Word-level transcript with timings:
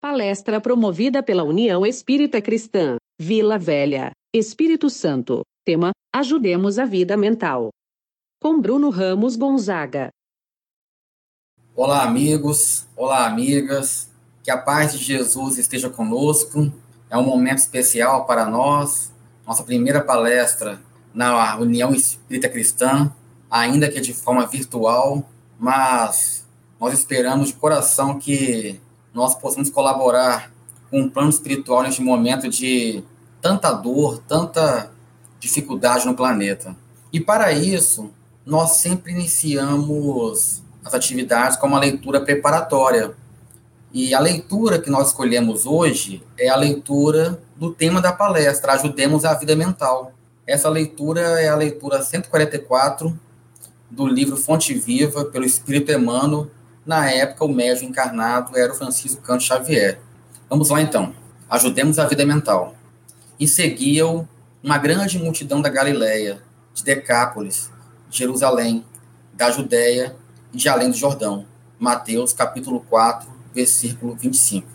Palestra 0.00 0.60
promovida 0.60 1.24
pela 1.24 1.42
União 1.42 1.84
Espírita 1.84 2.40
Cristã, 2.40 2.98
Vila 3.20 3.58
Velha, 3.58 4.12
Espírito 4.32 4.88
Santo. 4.88 5.40
Tema: 5.66 5.90
Ajudemos 6.14 6.78
a 6.78 6.84
vida 6.84 7.16
mental. 7.16 7.70
Com 8.40 8.60
Bruno 8.60 8.90
Ramos 8.90 9.34
Gonzaga. 9.34 10.10
Olá, 11.74 12.04
amigos. 12.04 12.86
Olá, 12.94 13.26
amigas. 13.26 14.08
Que 14.44 14.52
a 14.52 14.56
paz 14.56 14.92
de 14.92 14.98
Jesus 14.98 15.58
esteja 15.58 15.90
conosco. 15.90 16.72
É 17.10 17.18
um 17.18 17.24
momento 17.24 17.58
especial 17.58 18.24
para 18.24 18.46
nós. 18.46 19.12
Nossa 19.44 19.64
primeira 19.64 20.00
palestra 20.00 20.80
na 21.12 21.58
União 21.58 21.92
Espírita 21.92 22.48
Cristã, 22.48 23.12
ainda 23.50 23.90
que 23.90 24.00
de 24.00 24.14
forma 24.14 24.46
virtual, 24.46 25.28
mas 25.58 26.46
nós 26.78 26.94
esperamos 26.94 27.48
de 27.48 27.54
coração 27.54 28.16
que 28.16 28.80
nós 29.18 29.34
possamos 29.34 29.68
colaborar 29.68 30.52
com 30.88 31.00
um 31.00 31.10
plano 31.10 31.28
espiritual 31.28 31.82
neste 31.82 32.00
momento 32.00 32.48
de 32.48 33.02
tanta 33.42 33.72
dor, 33.72 34.22
tanta 34.28 34.92
dificuldade 35.40 36.06
no 36.06 36.14
planeta. 36.14 36.76
E 37.12 37.18
para 37.18 37.52
isso, 37.52 38.12
nós 38.46 38.76
sempre 38.76 39.10
iniciamos 39.10 40.62
as 40.84 40.94
atividades 40.94 41.56
com 41.56 41.66
uma 41.66 41.80
leitura 41.80 42.20
preparatória. 42.20 43.12
E 43.92 44.14
a 44.14 44.20
leitura 44.20 44.78
que 44.78 44.88
nós 44.88 45.08
escolhemos 45.08 45.66
hoje 45.66 46.22
é 46.38 46.48
a 46.48 46.56
leitura 46.56 47.42
do 47.56 47.72
tema 47.72 48.00
da 48.00 48.12
palestra, 48.12 48.74
Ajudemos 48.74 49.24
a 49.24 49.34
Vida 49.34 49.56
Mental. 49.56 50.12
Essa 50.46 50.68
leitura 50.68 51.20
é 51.40 51.48
a 51.48 51.56
leitura 51.56 52.02
144 52.02 53.18
do 53.90 54.06
livro 54.06 54.36
Fonte 54.36 54.74
Viva, 54.74 55.24
pelo 55.24 55.44
Espírito 55.44 55.90
Emmanuel, 55.90 56.48
na 56.88 57.10
época, 57.10 57.44
o 57.44 57.48
médium 57.48 57.90
encarnado 57.90 58.56
era 58.56 58.72
o 58.72 58.74
Francisco 58.74 59.20
Canto 59.20 59.42
Xavier. 59.44 60.00
Vamos 60.48 60.70
lá, 60.70 60.80
então. 60.80 61.14
Ajudemos 61.50 61.98
a 61.98 62.06
vida 62.06 62.24
mental. 62.24 62.74
E 63.38 63.46
seguiam 63.46 64.26
uma 64.62 64.78
grande 64.78 65.18
multidão 65.18 65.60
da 65.60 65.68
Galileia, 65.68 66.42
de 66.72 66.82
Decápolis, 66.82 67.70
de 68.08 68.16
Jerusalém, 68.16 68.86
da 69.34 69.50
Judéia 69.50 70.16
e 70.50 70.56
de 70.56 70.66
além 70.66 70.90
do 70.90 70.96
Jordão. 70.96 71.44
Mateus, 71.78 72.32
capítulo 72.32 72.80
4, 72.88 73.28
versículo 73.54 74.16
25. 74.16 74.66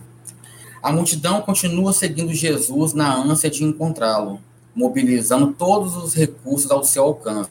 A 0.83 0.91
multidão 0.91 1.41
continua 1.41 1.93
seguindo 1.93 2.31
Jesus 2.31 2.93
na 2.93 3.11
ânsia 3.11 3.49
de 3.49 3.63
encontrá-lo, 3.63 4.39
mobilizando 4.75 5.51
todos 5.51 5.95
os 5.95 6.13
recursos 6.13 6.69
ao 6.69 6.83
seu 6.83 7.05
alcance. 7.05 7.49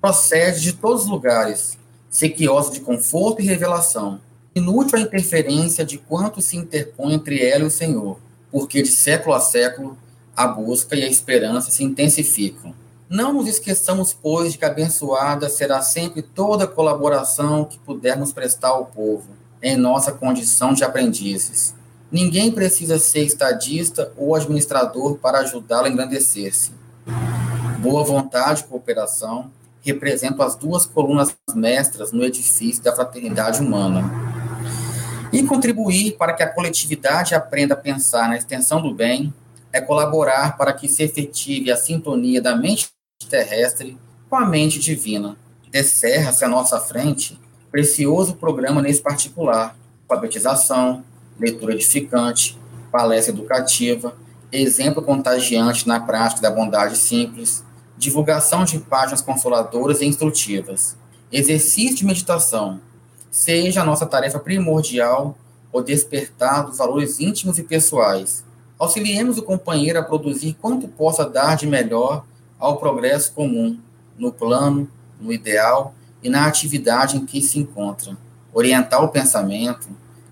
Procede 0.00 0.62
de 0.62 0.72
todos 0.72 1.02
os 1.02 1.10
lugares, 1.10 1.76
sequiosa 2.12 2.70
de 2.70 2.80
conforto 2.80 3.40
e 3.40 3.46
revelação. 3.46 4.20
Inútil 4.54 4.98
a 4.98 5.00
interferência 5.00 5.82
de 5.82 5.96
quanto 5.96 6.42
se 6.42 6.58
interpõe 6.58 7.14
entre 7.14 7.42
ela 7.42 7.64
e 7.64 7.66
o 7.66 7.70
Senhor, 7.70 8.20
porque 8.50 8.82
de 8.82 8.90
século 8.90 9.34
a 9.34 9.40
século 9.40 9.96
a 10.36 10.46
busca 10.46 10.94
e 10.94 11.02
a 11.02 11.08
esperança 11.08 11.70
se 11.70 11.82
intensificam. 11.82 12.74
Não 13.08 13.32
nos 13.32 13.48
esqueçamos, 13.48 14.12
pois, 14.12 14.52
de 14.52 14.58
que 14.58 14.64
abençoada 14.64 15.48
será 15.48 15.80
sempre 15.80 16.20
toda 16.20 16.66
colaboração 16.66 17.64
que 17.64 17.78
pudermos 17.78 18.30
prestar 18.30 18.68
ao 18.68 18.86
povo, 18.86 19.28
em 19.62 19.76
nossa 19.76 20.12
condição 20.12 20.74
de 20.74 20.84
aprendizes. 20.84 21.74
Ninguém 22.10 22.52
precisa 22.52 22.98
ser 22.98 23.24
estadista 23.24 24.12
ou 24.18 24.34
administrador 24.34 25.16
para 25.16 25.38
ajudá-lo 25.38 25.86
a 25.86 25.90
engrandecer-se. 25.90 26.72
Boa 27.78 28.04
vontade 28.04 28.60
e 28.60 28.64
cooperação, 28.64 29.50
representam 29.82 30.44
as 30.44 30.54
duas 30.54 30.86
colunas 30.86 31.34
mestras 31.54 32.12
no 32.12 32.24
edifício 32.24 32.82
da 32.82 32.94
fraternidade 32.94 33.60
humana. 33.60 34.10
E 35.32 35.42
contribuir 35.42 36.16
para 36.16 36.32
que 36.34 36.42
a 36.42 36.48
coletividade 36.48 37.34
aprenda 37.34 37.74
a 37.74 37.76
pensar 37.76 38.28
na 38.28 38.36
extensão 38.36 38.80
do 38.80 38.94
bem 38.94 39.32
é 39.72 39.80
colaborar 39.80 40.56
para 40.56 40.72
que 40.72 40.86
se 40.86 41.02
efetive 41.02 41.70
a 41.70 41.76
sintonia 41.76 42.40
da 42.40 42.54
mente 42.54 42.90
terrestre 43.28 43.98
com 44.28 44.36
a 44.36 44.46
mente 44.46 44.78
divina. 44.78 45.36
Descerra-se 45.70 46.44
à 46.44 46.48
nossa 46.48 46.78
frente 46.78 47.40
precioso 47.70 48.34
programa 48.34 48.82
nesse 48.82 49.00
particular, 49.00 49.74
alfabetização, 50.06 51.02
leitura 51.40 51.72
edificante, 51.72 52.58
palestra 52.90 53.32
educativa, 53.32 54.14
exemplo 54.52 55.02
contagiante 55.02 55.88
na 55.88 55.98
prática 55.98 56.42
da 56.42 56.50
bondade 56.50 56.98
simples, 56.98 57.64
divulgação 57.96 58.64
de 58.64 58.78
páginas 58.78 59.20
consoladoras 59.20 60.00
e 60.00 60.06
instrutivas, 60.06 60.96
exercício 61.30 61.96
de 61.96 62.06
meditação, 62.06 62.80
seja 63.30 63.82
a 63.82 63.84
nossa 63.84 64.06
tarefa 64.06 64.38
primordial 64.38 65.36
o 65.72 65.80
despertar 65.80 66.66
dos 66.66 66.76
valores 66.76 67.18
íntimos 67.18 67.58
e 67.58 67.62
pessoais. 67.62 68.44
Auxiliemos 68.78 69.38
o 69.38 69.42
companheiro 69.42 69.98
a 69.98 70.02
produzir 70.02 70.56
quanto 70.60 70.86
possa 70.86 71.24
dar 71.24 71.56
de 71.56 71.66
melhor 71.66 72.24
ao 72.58 72.76
progresso 72.76 73.32
comum, 73.32 73.78
no 74.18 74.30
plano, 74.30 74.88
no 75.18 75.32
ideal 75.32 75.94
e 76.22 76.28
na 76.28 76.46
atividade 76.46 77.16
em 77.16 77.24
que 77.24 77.40
se 77.40 77.58
encontra. 77.58 78.16
Orientar 78.52 79.02
o 79.02 79.08
pensamento, 79.08 79.88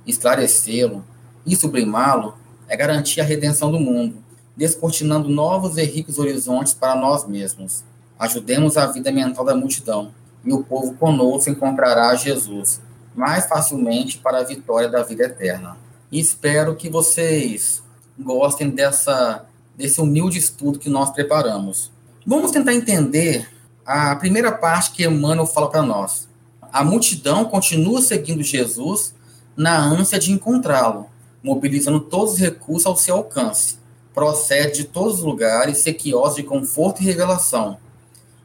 esclarecê-lo 0.06 1.02
e 1.46 1.56
sublimá-lo 1.56 2.34
é 2.68 2.76
garantir 2.76 3.20
a 3.20 3.24
redenção 3.24 3.72
do 3.72 3.80
mundo 3.80 4.22
descortinando 4.60 5.30
novos 5.30 5.78
e 5.78 5.84
ricos 5.84 6.18
horizontes 6.18 6.74
para 6.74 6.94
nós 6.94 7.26
mesmos. 7.26 7.82
Ajudemos 8.18 8.76
a 8.76 8.84
vida 8.84 9.10
mental 9.10 9.42
da 9.42 9.56
multidão, 9.56 10.12
e 10.44 10.52
o 10.52 10.62
povo 10.62 10.92
conosco 10.96 11.48
encontrará 11.48 12.14
Jesus 12.14 12.78
mais 13.14 13.46
facilmente 13.46 14.18
para 14.18 14.40
a 14.40 14.44
vitória 14.44 14.86
da 14.86 15.02
vida 15.02 15.24
eterna. 15.24 15.78
E 16.12 16.20
espero 16.20 16.76
que 16.76 16.90
vocês 16.90 17.82
gostem 18.18 18.68
dessa, 18.68 19.46
desse 19.74 19.98
humilde 19.98 20.38
estudo 20.38 20.78
que 20.78 20.90
nós 20.90 21.08
preparamos. 21.08 21.90
Vamos 22.26 22.50
tentar 22.50 22.74
entender 22.74 23.48
a 23.86 24.14
primeira 24.14 24.52
parte 24.52 24.90
que 24.90 25.06
Emmanuel 25.06 25.46
fala 25.46 25.70
para 25.70 25.82
nós. 25.82 26.28
A 26.70 26.84
multidão 26.84 27.46
continua 27.46 28.02
seguindo 28.02 28.42
Jesus 28.42 29.14
na 29.56 29.78
ânsia 29.78 30.18
de 30.18 30.30
encontrá-lo, 30.30 31.06
mobilizando 31.42 31.98
todos 31.98 32.34
os 32.34 32.38
recursos 32.38 32.84
ao 32.84 32.94
seu 32.94 33.16
alcance 33.16 33.79
procede 34.20 34.82
de 34.82 34.84
todos 34.84 35.14
os 35.14 35.22
lugares, 35.22 35.78
sequiosa 35.78 36.36
de 36.36 36.42
conforto 36.42 37.00
e 37.00 37.06
revelação. 37.06 37.78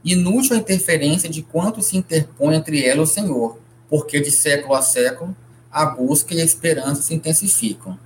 Inútil 0.05 0.55
a 0.55 0.59
interferência 0.59 1.27
de 1.27 1.41
quanto 1.41 1.81
se 1.81 1.97
interpõe 1.97 2.55
entre 2.55 2.81
ela 2.85 3.01
e 3.01 3.03
o 3.03 3.05
Senhor, 3.05 3.57
porque 3.89 4.21
de 4.21 4.31
século 4.31 4.73
a 4.73 4.81
século 4.81 5.35
a 5.69 5.85
busca 5.85 6.33
e 6.33 6.39
a 6.39 6.45
esperança 6.45 7.01
se 7.01 7.13
intensificam. 7.13 7.99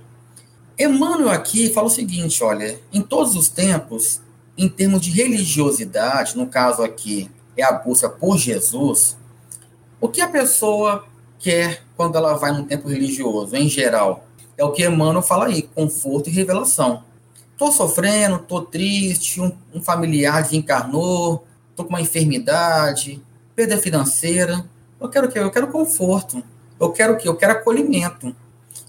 Emmanuel 0.76 1.28
aqui 1.28 1.72
fala 1.72 1.86
o 1.86 1.90
seguinte, 1.90 2.42
olha, 2.42 2.80
em 2.92 3.02
todos 3.02 3.36
os 3.36 3.48
tempos, 3.48 4.20
em 4.58 4.68
termos 4.68 5.00
de 5.00 5.12
religiosidade, 5.12 6.36
no 6.36 6.48
caso 6.48 6.82
aqui 6.82 7.30
é 7.56 7.62
a 7.62 7.70
busca 7.70 8.08
por 8.08 8.36
Jesus, 8.36 9.16
o 10.00 10.08
que 10.08 10.20
a 10.20 10.26
pessoa 10.26 11.04
quer 11.38 11.84
quando 11.96 12.16
ela 12.16 12.34
vai 12.34 12.50
num 12.50 12.64
tempo 12.64 12.88
religioso, 12.88 13.54
em 13.54 13.68
geral? 13.68 14.26
É 14.58 14.64
o 14.64 14.72
que 14.72 14.84
Emmanuel 14.84 15.22
fala 15.22 15.46
aí, 15.46 15.62
conforto 15.62 16.28
e 16.28 16.32
revelação. 16.32 17.08
Tô 17.60 17.70
sofrendo, 17.70 18.38
tô 18.38 18.62
triste, 18.62 19.38
um, 19.38 19.52
um 19.74 19.82
familiar 19.82 20.42
desencarnou, 20.42 21.44
tô 21.76 21.84
com 21.84 21.90
uma 21.90 22.00
enfermidade, 22.00 23.22
perda 23.54 23.76
financeira. 23.76 24.64
Eu 24.98 25.10
quero 25.10 25.28
o 25.28 25.30
quê? 25.30 25.38
Eu 25.40 25.50
quero 25.50 25.66
conforto. 25.66 26.42
Eu 26.80 26.90
quero 26.90 27.12
o 27.12 27.16
quê? 27.18 27.28
Eu 27.28 27.36
quero 27.36 27.52
acolhimento. 27.52 28.34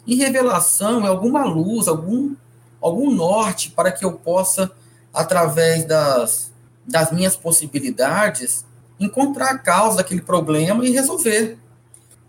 E 0.08 0.16
revelação 0.16 1.06
é 1.06 1.10
alguma 1.10 1.44
luz, 1.44 1.90
algum, 1.90 2.34
algum 2.80 3.12
norte 3.12 3.72
para 3.72 3.92
que 3.92 4.06
eu 4.06 4.14
possa, 4.14 4.72
através 5.14 5.84
das, 5.84 6.54
das 6.88 7.12
minhas 7.12 7.36
possibilidades, 7.36 8.66
encontrar 8.98 9.50
a 9.50 9.58
causa 9.58 9.98
daquele 9.98 10.22
problema 10.22 10.86
e 10.86 10.92
resolver. 10.92 11.60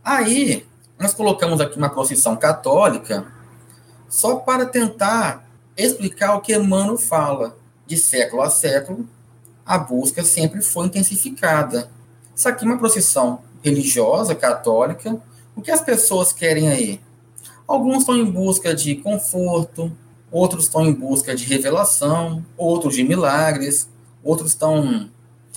Aí, 0.02 0.66
nós 0.98 1.14
colocamos 1.14 1.60
aqui 1.60 1.78
uma 1.78 1.90
procissão 1.90 2.34
católica 2.34 3.32
só 4.08 4.34
para 4.34 4.66
tentar 4.66 5.51
explicar 5.84 6.34
o 6.34 6.40
que 6.40 6.54
Emmanuel 6.54 6.98
fala. 6.98 7.56
De 7.86 7.96
século 7.96 8.42
a 8.42 8.48
século, 8.48 9.08
a 9.66 9.76
busca 9.76 10.22
sempre 10.22 10.62
foi 10.62 10.86
intensificada. 10.86 11.90
Isso 12.34 12.48
aqui 12.48 12.64
é 12.64 12.68
uma 12.68 12.78
procissão 12.78 13.40
religiosa, 13.62 14.34
católica. 14.34 15.20
O 15.54 15.60
que 15.60 15.70
as 15.70 15.80
pessoas 15.80 16.32
querem 16.32 16.68
aí? 16.68 17.00
Alguns 17.66 18.00
estão 18.00 18.16
em 18.16 18.24
busca 18.24 18.74
de 18.74 18.96
conforto, 18.96 19.92
outros 20.30 20.64
estão 20.64 20.84
em 20.84 20.92
busca 20.92 21.34
de 21.34 21.44
revelação, 21.44 22.44
outros 22.56 22.94
de 22.94 23.04
milagres, 23.04 23.88
outros 24.22 24.50
estão 24.50 25.10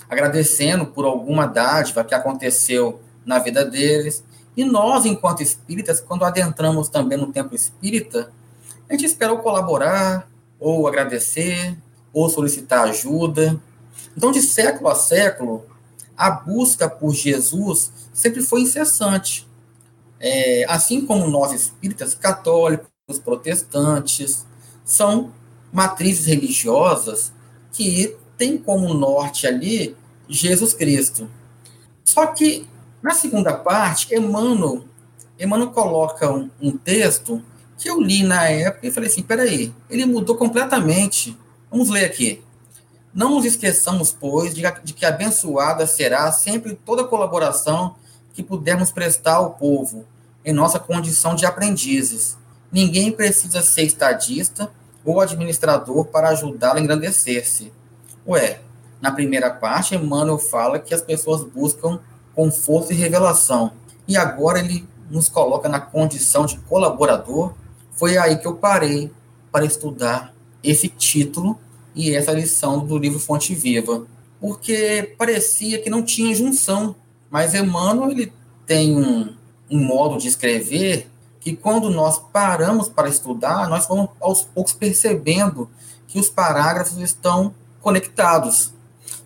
agradecendo 0.08 0.86
por 0.86 1.04
alguma 1.04 1.46
dádiva 1.46 2.04
que 2.04 2.14
aconteceu 2.14 3.00
na 3.24 3.38
vida 3.38 3.64
deles. 3.64 4.22
E 4.56 4.64
nós, 4.64 5.04
enquanto 5.04 5.42
espíritas, 5.42 6.00
quando 6.00 6.24
adentramos 6.24 6.88
também 6.88 7.18
no 7.18 7.32
tempo 7.32 7.54
espírita, 7.54 8.30
a 8.88 8.92
gente 8.92 9.04
esperou 9.04 9.38
colaborar, 9.38 10.28
ou 10.58 10.86
agradecer, 10.86 11.76
ou 12.12 12.28
solicitar 12.28 12.88
ajuda. 12.88 13.60
Então, 14.16 14.30
de 14.30 14.40
século 14.40 14.88
a 14.88 14.94
século, 14.94 15.66
a 16.16 16.30
busca 16.30 16.88
por 16.88 17.12
Jesus 17.14 17.92
sempre 18.12 18.42
foi 18.42 18.62
incessante. 18.62 19.46
É, 20.18 20.64
assim 20.68 21.04
como 21.04 21.28
nós 21.28 21.52
espíritas 21.52 22.14
católicos, 22.14 22.86
os 23.08 23.18
protestantes, 23.18 24.46
são 24.84 25.32
matrizes 25.72 26.26
religiosas 26.26 27.32
que 27.72 28.16
têm 28.38 28.56
como 28.56 28.94
norte 28.94 29.46
ali 29.46 29.96
Jesus 30.28 30.72
Cristo. 30.72 31.28
Só 32.04 32.26
que 32.26 32.66
na 33.02 33.12
segunda 33.12 33.52
parte, 33.52 34.14
Emmanuel, 34.14 34.84
Emmanuel 35.38 35.70
coloca 35.70 36.32
um, 36.32 36.50
um 36.60 36.76
texto 36.76 37.42
que 37.78 37.88
eu 37.88 38.00
li 38.00 38.22
na 38.22 38.44
época 38.48 38.86
e 38.86 38.90
falei 38.90 39.08
assim: 39.08 39.22
peraí, 39.22 39.74
ele 39.88 40.06
mudou 40.06 40.36
completamente. 40.36 41.36
Vamos 41.70 41.88
ler 41.88 42.04
aqui. 42.04 42.42
Não 43.12 43.30
nos 43.30 43.44
esqueçamos, 43.44 44.12
pois, 44.12 44.54
de, 44.54 44.62
que 44.94 45.06
abençoada 45.06 45.86
será 45.86 46.30
sempre 46.32 46.74
toda 46.74 47.04
colaboração 47.04 47.96
que 48.34 48.42
pudermos 48.42 48.90
prestar 48.90 49.36
ao 49.36 49.54
povo, 49.54 50.04
em 50.44 50.52
nossa 50.52 50.78
condição 50.78 51.34
de 51.34 51.46
aprendizes. 51.46 52.36
Ninguém 52.70 53.10
precisa 53.10 53.62
ser 53.62 53.84
estadista 53.84 54.70
ou 55.04 55.20
administrador 55.20 56.04
para 56.06 56.28
ajudá-lo 56.28 56.78
a 56.78 56.82
engrandecer-se. 56.82 57.72
Ué, 58.26 58.60
na 59.00 59.10
primeira 59.12 59.50
parte, 59.50 59.94
Emmanuel 59.94 60.38
fala 60.38 60.78
que 60.78 60.92
as 60.92 61.00
pessoas 61.00 61.44
buscam 61.44 62.00
conforto 62.34 62.92
e 62.92 62.96
revelação. 62.96 63.72
E 64.06 64.16
agora 64.16 64.58
ele 64.58 64.86
nos 65.08 65.28
coloca 65.28 65.68
na 65.68 65.80
condição 65.80 66.44
de 66.44 66.58
colaborador. 66.58 67.54
Foi 67.96 68.16
aí 68.16 68.36
que 68.36 68.46
eu 68.46 68.54
parei 68.54 69.10
para 69.50 69.64
estudar 69.64 70.34
esse 70.62 70.88
título 70.88 71.58
e 71.94 72.14
essa 72.14 72.32
lição 72.32 72.84
do 72.84 72.98
livro 72.98 73.18
Fonte 73.18 73.54
Viva, 73.54 74.06
porque 74.40 75.14
parecia 75.16 75.80
que 75.80 75.88
não 75.88 76.02
tinha 76.02 76.34
junção, 76.34 76.94
mas 77.30 77.54
Emmanuel 77.54 78.10
ele 78.10 78.32
tem 78.66 78.96
um, 78.96 79.34
um 79.70 79.82
modo 79.82 80.18
de 80.18 80.28
escrever 80.28 81.10
que 81.40 81.56
quando 81.56 81.88
nós 81.88 82.18
paramos 82.32 82.88
para 82.88 83.08
estudar, 83.08 83.68
nós 83.68 83.86
vamos 83.86 84.10
aos 84.20 84.42
poucos 84.42 84.72
percebendo 84.72 85.70
que 86.06 86.18
os 86.18 86.28
parágrafos 86.28 86.98
estão 86.98 87.54
conectados. 87.80 88.72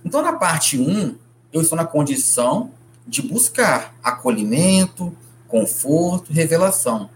Então, 0.04 0.22
na 0.22 0.34
parte 0.34 0.78
1, 0.78 1.16
eu 1.52 1.62
estou 1.62 1.76
na 1.76 1.84
condição 1.84 2.70
de 3.06 3.22
buscar 3.22 3.94
acolhimento, 4.02 5.16
conforto, 5.48 6.32
revelação. 6.32 7.10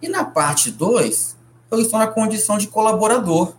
E 0.00 0.08
na 0.08 0.24
parte 0.24 0.70
2, 0.70 1.36
eu 1.70 1.80
estou 1.80 1.98
na 1.98 2.06
condição 2.06 2.56
de 2.56 2.68
colaborador 2.68 3.54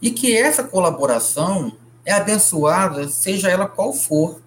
e 0.00 0.10
que 0.10 0.36
essa 0.36 0.64
colaboração 0.64 1.72
é 2.04 2.12
abençoada, 2.12 3.08
seja 3.08 3.50
ela 3.50 3.66
qual 3.66 3.92
for. 3.92 4.40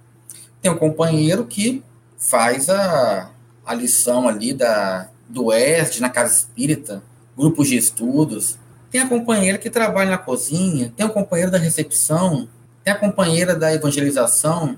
Tem 0.61 0.71
um 0.71 0.77
companheiro 0.77 1.45
que 1.45 1.83
faz 2.17 2.69
a, 2.69 3.31
a 3.65 3.73
lição 3.73 4.27
ali 4.27 4.53
da, 4.53 5.09
do 5.27 5.53
ESD 5.53 6.01
na 6.01 6.09
casa 6.09 6.35
espírita, 6.35 7.03
grupos 7.35 7.67
de 7.67 7.77
estudos. 7.77 8.57
Tem 8.89 9.01
a 9.01 9.07
companheira 9.09 9.57
que 9.57 9.69
trabalha 9.69 10.11
na 10.11 10.17
cozinha, 10.17 10.93
tem 10.95 11.05
o 11.05 11.09
companheiro 11.09 11.51
da 11.51 11.57
recepção, 11.57 12.47
tem 12.83 12.93
a 12.93 12.97
companheira 12.97 13.55
da 13.55 13.73
evangelização, 13.73 14.77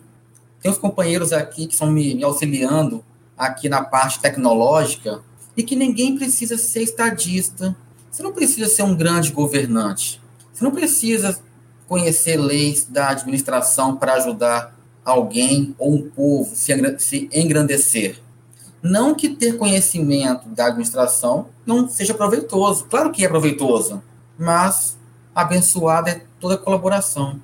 tem 0.61 0.71
os 0.71 0.77
companheiros 0.77 1.31
aqui 1.31 1.67
que 1.67 1.73
estão 1.73 1.89
me, 1.89 2.15
me 2.15 2.23
auxiliando 2.23 3.03
aqui 3.37 3.69
na 3.69 3.81
parte 3.81 4.19
tecnológica, 4.19 5.21
e 5.59 5.63
que 5.63 5.75
ninguém 5.75 6.17
precisa 6.17 6.57
ser 6.57 6.83
estadista. 6.83 7.75
Você 8.09 8.23
não 8.23 8.31
precisa 8.31 8.69
ser 8.69 8.83
um 8.83 8.95
grande 8.95 9.29
governante. 9.29 10.21
Você 10.53 10.63
não 10.63 10.71
precisa 10.71 11.37
conhecer 11.85 12.37
leis 12.37 12.85
da 12.85 13.09
administração 13.09 13.97
para 13.97 14.13
ajudar 14.13 14.73
alguém 15.03 15.75
ou 15.77 15.95
um 15.95 16.09
povo 16.09 16.55
se 16.55 17.29
engrandecer. 17.33 18.21
Não 18.81 19.13
que 19.13 19.27
ter 19.27 19.57
conhecimento 19.57 20.47
da 20.47 20.67
administração 20.67 21.47
não 21.65 21.89
seja 21.89 22.13
proveitoso. 22.13 22.85
Claro 22.85 23.11
que 23.11 23.25
é 23.25 23.27
proveitoso, 23.27 24.01
mas 24.37 24.97
abençoada 25.35 26.11
é 26.11 26.21
toda 26.39 26.57
colaboração. 26.57 27.37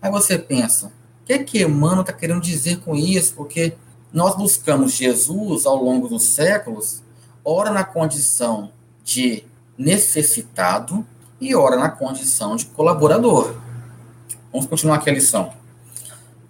Aí 0.00 0.08
você 0.08 0.38
pensa, 0.38 0.86
o 0.86 1.26
que 1.26 1.32
é 1.32 1.38
que 1.42 1.64
Emmanuel 1.64 2.02
está 2.02 2.12
querendo 2.12 2.40
dizer 2.40 2.78
com 2.78 2.94
isso? 2.94 3.34
Porque 3.34 3.74
nós 4.12 4.36
buscamos 4.36 4.92
Jesus 4.92 5.66
ao 5.66 5.82
longo 5.82 6.06
dos 6.06 6.22
séculos, 6.22 7.04
ora 7.48 7.70
na 7.70 7.84
condição 7.84 8.72
de 9.04 9.44
necessitado, 9.78 11.06
e 11.40 11.54
ora 11.54 11.76
na 11.76 11.88
condição 11.88 12.56
de 12.56 12.66
colaborador. 12.66 13.54
Vamos 14.50 14.66
continuar 14.66 14.96
aqui 14.96 15.10
a 15.10 15.12
lição. 15.12 15.52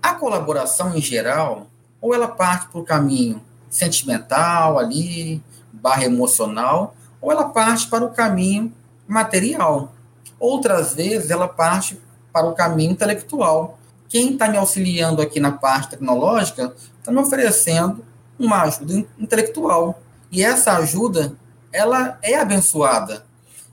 A 0.02 0.14
colaboração 0.14 0.96
em 0.96 1.00
geral, 1.02 1.66
ou 2.00 2.14
ela 2.14 2.28
parte 2.28 2.68
para 2.68 2.80
o 2.80 2.84
caminho 2.84 3.42
sentimental 3.68 4.78
ali, 4.78 5.42
barra 5.70 6.04
emocional, 6.04 6.94
ou 7.20 7.30
ela 7.30 7.50
parte 7.50 7.88
para 7.88 8.04
o 8.04 8.10
caminho 8.10 8.72
material. 9.06 9.92
Outras 10.38 10.94
vezes 10.94 11.30
ela 11.30 11.48
parte 11.48 12.00
para 12.32 12.46
o 12.46 12.54
caminho 12.54 12.92
intelectual. 12.92 13.78
Quem 14.08 14.32
está 14.32 14.48
me 14.48 14.56
auxiliando 14.56 15.20
aqui 15.20 15.40
na 15.40 15.52
parte 15.52 15.90
tecnológica 15.90 16.74
está 16.98 17.12
me 17.12 17.18
oferecendo 17.18 18.02
uma 18.38 18.62
ajuda 18.62 19.04
intelectual. 19.18 20.00
E 20.36 20.42
essa 20.42 20.76
ajuda, 20.76 21.34
ela 21.72 22.18
é 22.22 22.34
abençoada. 22.38 23.24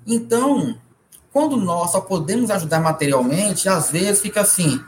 Então, 0.08 0.78
quando 1.30 1.58
nós 1.58 1.92
só 1.92 2.00
podemos 2.00 2.50
ajudar 2.50 2.80
materialmente, 2.80 3.68
às 3.68 3.92
vezes 3.92 4.22
fica 4.22 4.40
assim: 4.40 4.82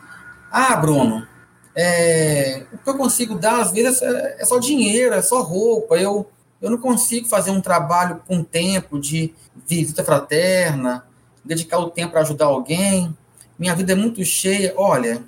ah, 0.50 0.74
Bruno, 0.78 1.28
é, 1.76 2.66
o 2.72 2.78
que 2.78 2.90
eu 2.90 2.96
consigo 2.98 3.36
dar, 3.36 3.60
às 3.60 3.74
vezes, 3.74 4.02
é, 4.02 4.38
é, 4.40 4.46
só 4.46 4.58
dinheiro, 4.58 5.14
é 5.16 5.22
só 5.22 5.42
roupa. 5.42 5.98
Eu, 5.98 6.32
eu 6.62 6.72
não 6.72 6.78
consigo 6.78 7.28
fazer 7.28 7.52
um 7.52 7.60
trabalho 7.60 8.22
com 8.26 8.42
tempo 8.42 8.98
de 8.98 9.34
visita 9.68 10.02
fraterna, 10.02 11.06
dedicar 11.44 11.80
o 11.80 11.90
tempo 11.90 12.14
para 12.14 12.22
ajudar 12.22 12.46
alguém. 12.46 13.14
Minha 13.60 13.76
vida 13.76 13.92
é 13.92 13.96
muito 13.96 14.24
cheia. 14.24 14.74
Olha, 14.78 15.22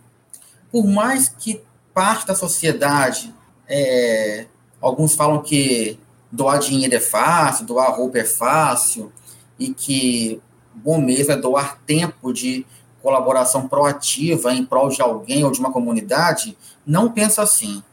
por 0.71 0.87
mais 0.87 1.27
que 1.27 1.61
parte 1.93 2.25
da 2.25 2.35
sociedade, 2.35 3.35
é, 3.67 4.45
alguns 4.79 5.13
falam 5.13 5.41
que 5.41 5.99
doar 6.31 6.59
dinheiro 6.59 6.95
é 6.95 6.99
fácil, 6.99 7.65
doar 7.65 7.95
roupa 7.95 8.19
é 8.19 8.23
fácil, 8.23 9.11
e 9.57 9.73
que 9.73 10.41
bom 10.73 10.99
mesmo 10.99 11.33
é 11.33 11.37
doar 11.37 11.79
tempo 11.85 12.31
de 12.31 12.65
colaboração 13.01 13.67
proativa 13.67 14.53
em 14.53 14.65
prol 14.65 14.89
de 14.89 15.01
alguém 15.01 15.43
ou 15.43 15.51
de 15.51 15.59
uma 15.59 15.71
comunidade, 15.71 16.57
não 16.85 17.11
pensa 17.11 17.41
assim. 17.41 17.83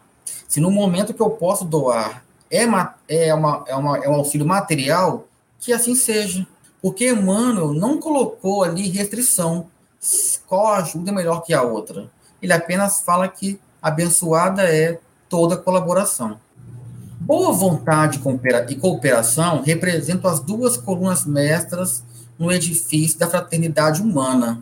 Se 0.49 0.61
no 0.61 0.71
momento 0.71 1.15
que 1.15 1.23
eu 1.23 1.31
posso 1.31 1.65
doar 1.65 2.25
é, 2.51 2.67
uma, 2.67 2.95
é, 3.09 3.35
uma, 3.35 3.65
é, 3.67 3.75
uma, 3.75 3.99
é 3.99 4.09
um 4.09 4.15
auxílio 4.15 4.47
material, 4.47 5.27
que 5.59 5.73
assim 5.73 5.95
seja. 5.95 6.47
Porque 6.81 7.11
Emmanuel 7.11 7.73
não 7.73 7.99
colocou 7.99 8.63
ali 8.63 8.89
restrição. 8.89 9.69
Qual 10.47 10.75
ajuda 10.75 11.11
é 11.11 11.15
melhor 11.15 11.41
que 11.43 11.55
a 11.55 11.63
outra? 11.63 12.11
Ele 12.43 12.53
apenas 12.53 13.01
fala 13.01 13.27
que 13.27 13.59
abençoada 13.81 14.63
é 14.63 15.01
toda 15.29 15.57
colaboração. 15.57 16.39
Boa 17.25 17.55
vontade 17.55 18.21
e 18.69 18.77
cooperação 18.77 19.63
representam 19.63 20.31
as 20.31 20.41
duas 20.41 20.77
colunas 20.77 21.25
mestras 21.25 22.05
no 22.39 22.53
edifício 22.53 23.19
da 23.19 23.27
fraternidade 23.27 24.03
humana 24.03 24.61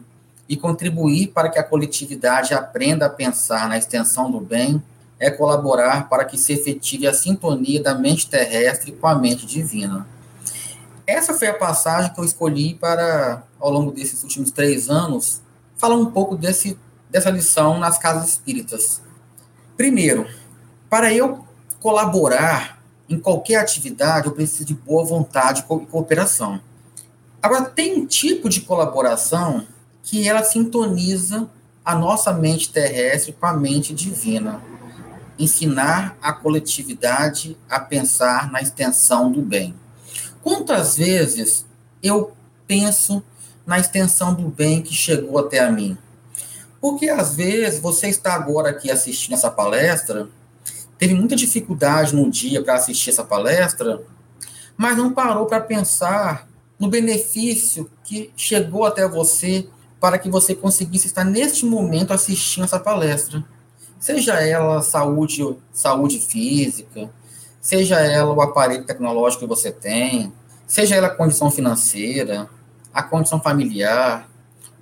e 0.49 0.57
contribuir 0.57 1.33
para 1.33 1.49
que 1.49 1.59
a 1.59 1.64
coletividade 1.64 2.54
aprenda 2.54 3.07
a 3.07 3.11
pensar 3.11 3.69
na 3.69 3.76
extensão 3.76 4.31
do 4.31 4.38
bem 4.38 4.81
é 5.19 5.28
colaborar 5.28 6.09
para 6.09 6.25
que 6.25 6.38
se 6.38 6.52
efetive 6.52 7.09
a 7.09 7.12
sintonia 7.12 7.83
da 7.83 7.97
mente 7.97 8.31
terrestre 8.31 8.92
com 8.92 9.09
a 9.09 9.16
mente 9.16 9.45
divina. 9.45 10.07
Essa 11.04 11.35
foi 11.35 11.49
a 11.49 11.54
passagem 11.54 12.14
que 12.14 12.21
eu 12.21 12.25
escolhi 12.25 12.75
para, 12.75 13.42
ao 13.59 13.73
longo 13.73 13.90
desses 13.90 14.23
últimos 14.23 14.52
três 14.52 14.88
anos, 14.88 15.42
falar 15.76 15.97
um 15.97 16.12
pouco 16.12 16.37
desse, 16.37 16.78
dessa 17.11 17.28
lição 17.28 17.81
nas 17.81 17.99
casas 17.99 18.28
espíritas. 18.28 19.02
Primeiro, 19.76 20.28
para 20.88 21.12
eu 21.12 21.45
colaborar 21.82 22.80
em 23.08 23.18
qualquer 23.18 23.56
atividade, 23.56 24.26
eu 24.26 24.32
preciso 24.32 24.64
de 24.64 24.72
boa 24.72 25.04
vontade 25.04 25.60
e 25.68 25.86
cooperação. 25.86 26.60
Agora, 27.42 27.64
tem 27.64 28.00
um 28.00 28.06
tipo 28.06 28.48
de 28.48 28.60
colaboração 28.60 29.66
que 30.02 30.26
ela 30.26 30.44
sintoniza 30.44 31.50
a 31.84 31.94
nossa 31.94 32.32
mente 32.32 32.72
terrestre 32.72 33.32
com 33.32 33.44
a 33.44 33.52
mente 33.52 33.92
divina. 33.92 34.62
Ensinar 35.36 36.16
a 36.22 36.32
coletividade 36.32 37.58
a 37.68 37.80
pensar 37.80 38.50
na 38.52 38.62
extensão 38.62 39.30
do 39.30 39.42
bem. 39.42 39.74
Quantas 40.40 40.96
vezes 40.96 41.66
eu 42.00 42.32
penso 42.66 43.22
na 43.66 43.78
extensão 43.78 44.32
do 44.32 44.48
bem 44.48 44.82
que 44.82 44.94
chegou 44.94 45.38
até 45.38 45.58
a 45.58 45.70
mim? 45.70 45.98
Porque 46.80 47.08
às 47.08 47.34
vezes 47.34 47.80
você 47.80 48.08
está 48.08 48.34
agora 48.34 48.70
aqui 48.70 48.90
assistindo 48.90 49.34
essa 49.34 49.50
palestra, 49.50 50.28
teve 51.02 51.14
muita 51.14 51.35
dificuldade 51.35 52.14
no 52.14 52.30
dia 52.30 52.62
para 52.62 52.75
assistir 52.75 53.11
essa 53.11 53.25
palestra, 53.25 54.04
mas 54.76 54.97
não 54.97 55.12
parou 55.12 55.47
para 55.47 55.61
pensar 55.61 56.47
no 56.78 56.87
benefício 56.88 57.90
que 58.04 58.30
chegou 58.37 58.85
até 58.85 59.09
você 59.09 59.66
para 59.99 60.16
que 60.16 60.30
você 60.30 60.54
conseguisse 60.54 61.09
estar 61.09 61.25
neste 61.25 61.66
momento 61.66 62.12
assistindo 62.12 62.62
essa 62.62 62.78
palestra. 62.78 63.44
Seja 63.99 64.35
ela 64.35 64.80
saúde, 64.80 65.56
saúde 65.73 66.21
física, 66.21 67.11
seja 67.61 67.99
ela 67.99 68.32
o 68.32 68.40
aparelho 68.40 68.85
tecnológico 68.85 69.42
que 69.42 69.49
você 69.49 69.73
tem, 69.73 70.32
seja 70.68 70.94
ela 70.94 71.09
a 71.09 71.16
condição 71.16 71.50
financeira, 71.50 72.49
a 72.94 73.02
condição 73.02 73.40
familiar, 73.40 74.30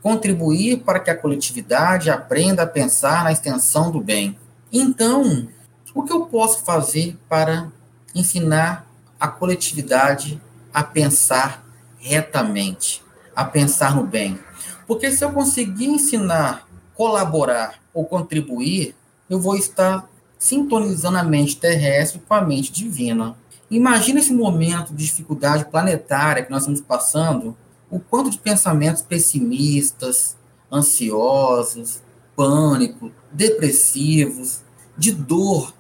contribuir 0.03 0.81
para 0.81 1.01
que 1.01 1.11
a 1.11 1.17
coletividade 1.17 2.11
aprenda 2.11 2.65
a 2.65 2.67
pensar 2.67 3.25
na 3.25 3.33
extensão 3.33 3.91
do 3.91 4.03
bem. 4.03 4.39
Então, 4.71 5.49
o 5.95 6.03
que 6.03 6.13
eu 6.13 6.27
posso 6.27 6.65
fazer 6.65 7.19
para 7.29 7.71
ensinar 8.15 8.87
a 9.19 9.29
coletividade 9.29 10.41
a 10.73 10.83
pensar 10.83 11.65
retamente, 11.99 13.03
a 13.35 13.45
pensar 13.45 13.95
no 13.95 14.05
bem? 14.05 14.39
Porque 14.87 15.11
se 15.11 15.25
eu 15.25 15.33
conseguir 15.33 15.87
ensinar, 15.87 16.67
colaborar 16.95 17.75
ou 17.93 18.05
contribuir, 18.05 18.95
eu 19.29 19.41
vou 19.41 19.57
estar 19.57 20.09
sintonizando 20.39 21.19
a 21.19 21.23
mente 21.23 21.57
terrestre 21.57 22.21
com 22.27 22.35
a 22.35 22.41
mente 22.41 22.73
divina. 22.73 23.37
Imagina 23.71 24.21
esse 24.21 24.33
momento 24.33 24.95
de 24.95 25.05
dificuldade 25.05 25.67
planetária 25.67 26.43
que 26.43 26.51
nós 26.51 26.63
estamos 26.63 26.81
passando, 26.81 27.57
o 27.91 28.01
quanto 28.01 28.31
de 28.31 28.39
pensamentos 28.39 29.03
pessimistas, 29.03 30.37
ansiosos, 30.73 32.01
pânico, 32.35 33.11
depressivos, 33.31 34.63
de 34.97 35.13
dor, 35.13 35.73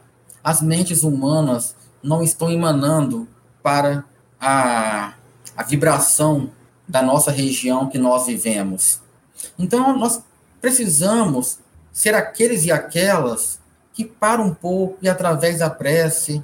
as 0.43 0.63
mentes 0.63 1.03
humanas 1.03 1.75
não 2.03 2.23
estão 2.23 2.51
emanando 2.51 3.29
para 3.63 4.05
a, 4.41 5.15
a 5.57 5.63
vibração 5.63 6.51
da 6.89 7.03
nossa 7.03 7.31
região 7.31 7.89
que 7.89 7.99
nós 7.99 8.27
vivemos. 8.27 9.01
Então, 9.59 9.97
nós 9.97 10.23
precisamos 10.61 11.59
ser 11.93 12.15
aqueles 12.15 12.65
e 12.65 12.73
aquelas 12.73 13.61
que 13.93 14.05
param 14.05 14.47
um 14.47 14.55
pouco 14.55 14.99
e, 15.03 15.09
através 15.09 15.59
da 15.59 15.69
prece, 15.69 16.43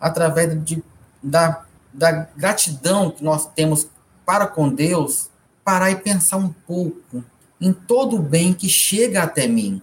através 0.00 0.62
de, 0.64 0.82
da, 1.22 1.64
da 1.92 2.28
gratidão 2.36 3.10
que 3.10 3.24
nós 3.24 3.46
temos 3.46 3.88
para 4.24 4.46
com 4.46 4.68
Deus, 4.68 5.30
parar 5.64 5.90
e 5.90 5.96
pensar 5.96 6.36
um 6.36 6.52
pouco 6.66 7.24
em 7.60 7.72
todo 7.72 8.16
o 8.16 8.22
bem 8.22 8.52
que 8.52 8.68
chega 8.68 9.22
até 9.22 9.46
mim. 9.46 9.82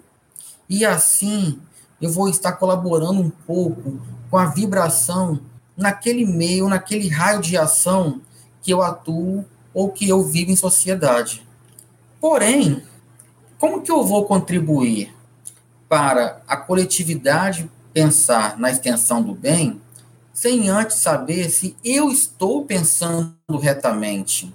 E 0.70 0.86
assim 0.86 1.60
eu 2.06 2.12
vou 2.12 2.30
estar 2.30 2.54
colaborando 2.54 3.22
um 3.22 3.30
pouco 3.30 4.00
com 4.30 4.38
a 4.38 4.46
vibração 4.46 5.40
naquele 5.76 6.26
meio, 6.26 6.70
naquele 6.70 7.10
raio 7.10 7.42
de 7.42 7.58
ação 7.58 8.22
que 8.62 8.72
eu 8.72 8.82
atuo 8.82 9.46
ou 9.74 9.90
que 9.90 10.08
eu 10.08 10.24
vivo 10.24 10.52
em 10.52 10.56
sociedade. 10.56 11.46
Porém, 12.22 12.82
como 13.58 13.82
que 13.82 13.92
eu 13.92 14.04
vou 14.04 14.26
contribuir 14.26 15.14
para 15.90 16.42
a 16.48 16.58
coletividade 16.58 17.70
pensar 17.94 18.58
na 18.58 18.70
extensão 18.70 19.22
do 19.22 19.34
bem 19.34 19.82
sem 20.34 20.68
antes 20.70 20.98
saber 20.98 21.50
se 21.50 21.78
eu 21.84 22.10
estou 22.10 22.66
pensando 22.66 23.34
retamente. 23.62 24.54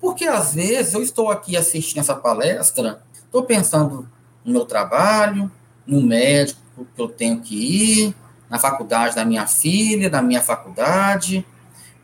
Porque 0.00 0.24
às 0.24 0.54
vezes 0.54 0.94
eu 0.94 1.02
estou 1.02 1.30
aqui 1.30 1.56
assistindo 1.56 2.00
essa 2.00 2.16
palestra, 2.16 3.00
estou 3.14 3.44
pensando 3.44 4.08
no 4.44 4.52
meu 4.52 4.64
trabalho, 4.64 5.48
no 5.86 6.02
médico 6.02 6.61
que 6.94 7.00
eu 7.00 7.08
tenho 7.08 7.40
que 7.40 7.54
ir, 7.54 8.14
na 8.48 8.58
faculdade 8.58 9.14
da 9.14 9.24
minha 9.24 9.46
filha, 9.46 10.10
da 10.10 10.20
minha 10.20 10.42
faculdade, 10.42 11.44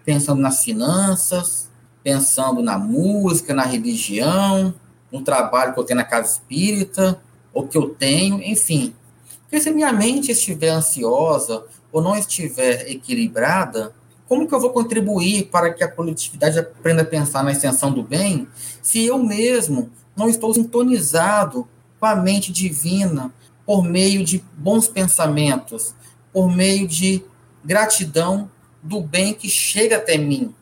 pensando 0.05 0.41
nas 0.41 0.65
finanças, 0.65 1.69
pensando 2.03 2.63
na 2.63 2.79
música, 2.79 3.55
na 3.55 3.65
religião, 3.65 4.75
no 5.13 5.21
trabalho 5.23 5.75
que 5.75 5.81
eu 5.81 5.85
tenho 5.85 5.99
na 5.99 6.05
casa 6.05 6.33
espírita, 6.33 7.21
ou 7.53 7.67
que 7.67 7.77
eu 7.77 7.91
tenho, 7.91 8.43
enfim. 8.43 8.95
Porque 9.43 9.61
se 9.61 9.71
minha 9.71 9.93
mente 9.93 10.33
estiver 10.33 10.71
ansiosa 10.71 11.65
ou 11.93 12.01
não 12.01 12.17
estiver 12.17 12.91
equilibrada, 12.91 13.95
como 14.29 14.47
que 14.47 14.55
eu 14.55 14.61
vou 14.61 14.71
contribuir 14.71 15.47
para 15.47 15.73
que 15.73 15.83
a 15.83 15.91
coletividade 15.91 16.59
aprenda 16.59 17.03
a 17.03 17.07
pensar 17.07 17.43
na 17.43 17.53
extensão 17.53 17.91
do 17.93 18.03
bem 18.03 18.47
se 18.83 19.05
eu 19.05 19.19
mesmo 19.19 19.91
não 20.15 20.29
estou 20.29 20.53
sintonizado 20.53 21.67
com 21.99 22.07
a 22.07 22.15
mente 22.15 22.53
divina 22.53 23.33
por 23.69 23.85
meio 23.85 24.25
de 24.25 24.43
bons 24.57 24.89
pensamentos, 24.89 25.95
por 26.33 26.51
meio 26.51 26.89
de 26.89 27.23
gratidão 27.63 28.51
do 28.83 28.99
bem 28.99 29.35
que 29.35 29.47
chega 29.47 29.97
até 29.97 30.17
mim? 30.17 30.55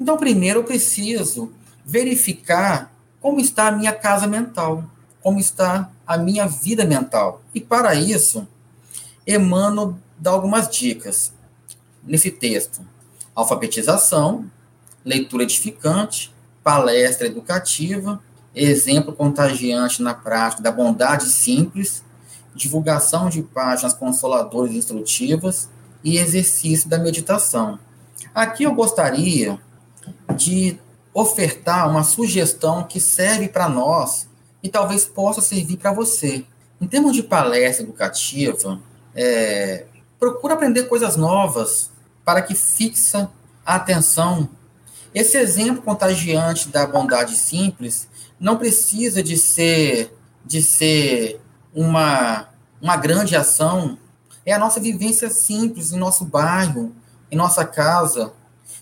Então, 0.00 0.16
primeiro 0.16 0.60
eu 0.60 0.64
preciso 0.64 1.52
verificar 1.84 2.94
como 3.20 3.40
está 3.40 3.66
a 3.66 3.72
minha 3.72 3.92
casa 3.92 4.28
mental, 4.28 4.84
como 5.20 5.40
está 5.40 5.90
a 6.06 6.16
minha 6.16 6.46
vida 6.46 6.84
mental. 6.84 7.42
E 7.52 7.60
para 7.60 7.96
isso, 7.96 8.46
Emmanuel 9.26 9.96
dá 10.16 10.30
algumas 10.30 10.70
dicas 10.70 11.32
nesse 12.00 12.30
texto: 12.30 12.80
alfabetização, 13.34 14.48
leitura 15.04 15.42
edificante, 15.42 16.32
palestra 16.62 17.26
educativa, 17.26 18.22
exemplo 18.54 19.12
contagiante 19.12 20.00
na 20.00 20.14
prática 20.14 20.62
da 20.62 20.70
bondade 20.70 21.24
simples, 21.24 22.04
divulgação 22.54 23.28
de 23.28 23.42
páginas 23.42 23.94
consoladoras 23.94 24.72
e 24.72 24.78
instrutivas 24.78 25.68
e 26.04 26.18
exercício 26.18 26.88
da 26.88 26.98
meditação. 26.98 27.78
Aqui 28.34 28.64
eu 28.64 28.74
gostaria 28.74 29.58
de 30.36 30.78
ofertar 31.14 31.88
uma 31.88 32.02
sugestão 32.02 32.84
que 32.84 32.98
serve 33.00 33.48
para 33.48 33.68
nós 33.68 34.28
e 34.62 34.68
talvez 34.68 35.04
possa 35.04 35.40
servir 35.40 35.76
para 35.76 35.92
você. 35.92 36.44
Em 36.80 36.86
termos 36.86 37.12
de 37.12 37.22
palestra 37.22 37.84
educativa, 37.84 38.80
é, 39.14 39.86
procura 40.18 40.54
aprender 40.54 40.84
coisas 40.84 41.16
novas 41.16 41.90
para 42.24 42.42
que 42.42 42.54
fixa 42.54 43.30
a 43.64 43.76
atenção. 43.76 44.48
Esse 45.14 45.36
exemplo 45.36 45.82
contagiante 45.82 46.68
da 46.68 46.86
bondade 46.86 47.36
simples 47.36 48.08
não 48.40 48.56
precisa 48.56 49.22
de 49.22 49.36
ser 49.36 50.12
de 50.44 50.60
ser 50.60 51.40
uma 51.74 52.52
uma 52.82 52.96
grande 52.96 53.36
ação. 53.36 53.96
É 54.44 54.52
a 54.52 54.58
nossa 54.58 54.80
vivência 54.80 55.30
simples 55.30 55.92
em 55.92 55.98
nosso 55.98 56.24
bairro, 56.24 56.92
em 57.30 57.36
nossa 57.36 57.64
casa. 57.64 58.32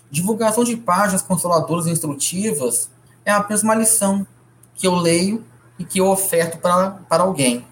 Divulgação 0.09 0.63
de 0.63 0.75
páginas 0.75 1.21
consoladoras 1.21 1.85
e 1.85 1.91
instrutivas 1.91 2.89
é 3.23 3.31
apenas 3.31 3.61
uma 3.61 3.75
lição 3.75 4.25
que 4.73 4.87
eu 4.87 4.95
leio 4.95 5.45
e 5.77 5.85
que 5.85 5.99
eu 5.99 6.07
oferto 6.07 6.57
para, 6.57 6.91
para 7.07 7.23
alguém. 7.23 7.63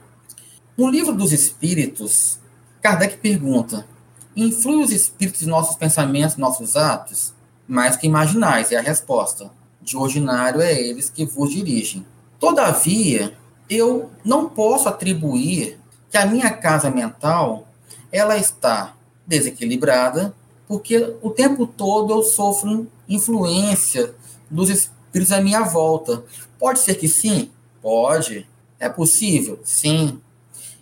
No 0.77 0.88
livro 0.88 1.13
dos 1.13 1.33
Espíritos, 1.33 2.39
Kardec 2.79 3.17
pergunta: 3.17 3.88
influi 4.35 4.83
os 4.83 4.91
espíritos 4.91 5.41
em 5.41 5.47
nossos 5.47 5.75
pensamentos, 5.75 6.38
nossos 6.38 6.77
atos? 6.77 7.33
Mais 7.67 7.95
que 7.95 8.07
imaginais, 8.07 8.71
é 8.71 8.77
a 8.77 8.81
resposta. 8.81 9.51
De 9.81 9.97
ordinário 9.97 10.61
é 10.61 10.79
eles 10.79 11.09
que 11.09 11.25
vos 11.25 11.51
dirigem. 11.51 12.05
Todavia, 12.39 13.38
eu 13.69 14.09
não 14.23 14.49
posso 14.49 14.89
atribuir 14.89 15.79
que 16.09 16.17
a 16.17 16.25
minha 16.25 16.49
casa 16.49 16.89
mental 16.89 17.67
ela 18.11 18.38
está 18.38 18.95
desequilibrada, 19.27 20.33
porque 20.67 21.15
o 21.21 21.29
tempo 21.29 21.67
todo 21.67 22.13
eu 22.13 22.23
sofro 22.23 22.88
influência 23.07 24.13
dos 24.49 24.69
espíritos 24.69 25.31
à 25.31 25.41
minha 25.41 25.61
volta. 25.61 26.23
Pode 26.57 26.79
ser 26.79 26.95
que 26.95 27.07
sim, 27.07 27.51
Pode. 27.81 28.47
É 28.79 28.89
possível? 28.89 29.59
Sim. 29.63 30.19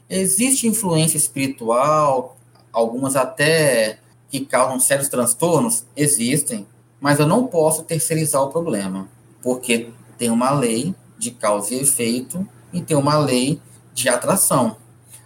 Existe 0.10 0.68
influência 0.68 1.18
espiritual, 1.18 2.38
algumas 2.72 3.16
até 3.16 4.00
que 4.30 4.42
causam 4.42 4.80
sérios 4.80 5.10
transtornos? 5.10 5.86
Existem. 5.96 6.68
Mas 7.00 7.20
eu 7.20 7.28
não 7.28 7.46
posso 7.46 7.84
terceirizar 7.84 8.42
o 8.42 8.50
problema, 8.50 9.08
porque 9.42 9.92
tem 10.18 10.30
uma 10.32 10.52
lei 10.52 10.96
de 11.18 11.32
causa 11.32 11.74
e 11.74 11.82
efeito 11.82 12.48
e 12.72 12.82
tem 12.82 12.98
uma 12.98 13.18
lei 13.18 13.62
de 13.94 14.10
atração. 14.10 14.78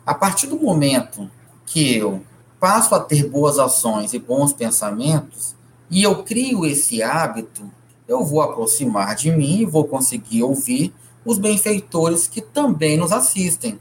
A 0.06 0.14
partir 0.14 0.48
do 0.48 0.60
momento 0.60 1.30
que 1.66 1.98
eu 1.98 2.22
passo 2.60 2.94
a 2.94 3.00
ter 3.00 3.28
boas 3.28 3.60
ações 3.60 4.14
e 4.14 4.20
bons 4.20 4.54
pensamentos, 4.54 5.56
e 5.90 6.04
eu 6.04 6.24
crio 6.24 6.66
esse 6.66 7.02
hábito, 7.02 7.70
eu 8.08 8.24
vou 8.24 8.42
aproximar 8.42 9.16
de 9.16 9.32
mim 9.32 9.60
e 9.60 9.66
vou 9.66 9.86
conseguir 9.86 10.44
ouvir 10.44 10.94
os 11.26 11.38
benfeitores 11.38 12.28
que 12.28 12.42
também 12.42 12.98
nos 12.98 13.12
assistem. 13.12 13.80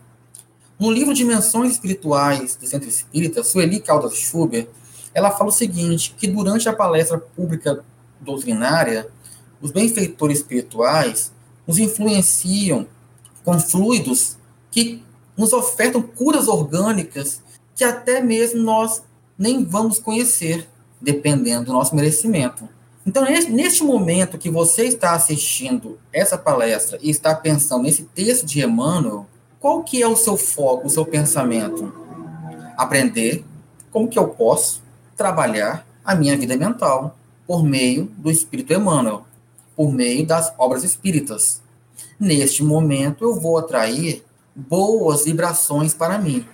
No 0.79 0.90
livro 0.90 1.12
Dimensões 1.12 1.73
Espirituais 1.73 2.57
do 2.57 2.67
Centro 2.67 2.88
Espírita, 2.88 3.45
Sueli 3.45 3.81
Caldas 3.81 4.14
Schuber, 4.14 4.69
ela 5.12 5.31
fala 5.31 5.50
o 5.50 5.52
seguinte, 5.52 6.14
que 6.17 6.26
durante 6.26 6.69
a 6.69 6.73
palestra 6.73 7.19
pública 7.19 7.85
doutrinária, 8.21 9.09
os 9.61 9.71
benfeitores 9.71 10.38
espirituais 10.38 11.33
nos 11.67 11.79
influenciam 11.79 12.87
com 13.44 13.59
fluidos 13.59 14.37
que 14.70 15.02
nos 15.37 15.52
ofertam 15.52 16.02
curas 16.02 16.49
orgânicas 16.49 17.40
que 17.75 17.85
até 17.85 18.20
mesmo 18.20 18.62
nós 18.62 19.02
nem 19.38 19.64
vamos 19.64 19.99
conhecer, 19.99 20.68
dependendo 21.00 21.66
do 21.66 21.73
nosso 21.73 21.97
merecimento. 21.97 22.68
Então, 23.06 23.25
neste 23.25 23.82
momento 23.82 24.37
que 24.37 24.50
você 24.50 24.85
está 24.85 25.12
assistindo 25.12 25.99
essa 26.12 26.37
palestra 26.37 26.99
e 27.00 27.09
está 27.09 27.35
pensando 27.35 27.85
nesse 27.85 28.02
texto 28.02 28.44
de 28.44 28.62
Emmanuel, 28.62 29.26
qual 29.59 29.82
que 29.82 30.02
é 30.02 30.06
o 30.06 30.14
seu 30.14 30.37
foco, 30.37 30.87
o 30.87 30.90
seu 30.90 31.06
pensamento? 31.06 31.92
Aprender 32.76 33.42
como 33.90 34.09
que 34.09 34.18
eu 34.18 34.28
posso 34.28 34.82
trabalhar 35.16 35.87
a 36.04 36.14
minha 36.14 36.37
vida 36.37 36.56
mental. 36.56 37.16
por 37.47 37.64
meio 37.64 38.04
do 38.16 38.30
Espírito 38.30 38.73
Emmanuel, 38.73 39.25
por 39.75 39.92
meio 39.92 40.25
das 40.25 40.54
obras 40.56 40.85
espíritas. 40.85 41.61
Neste 42.19 42.62
momento, 42.62 43.25
eu 43.25 43.40
vou 43.40 43.59
atrair 43.59 44.25
boas 44.54 45.25
vibrações 45.25 45.95
para 45.95 46.19
mim. 46.19 46.47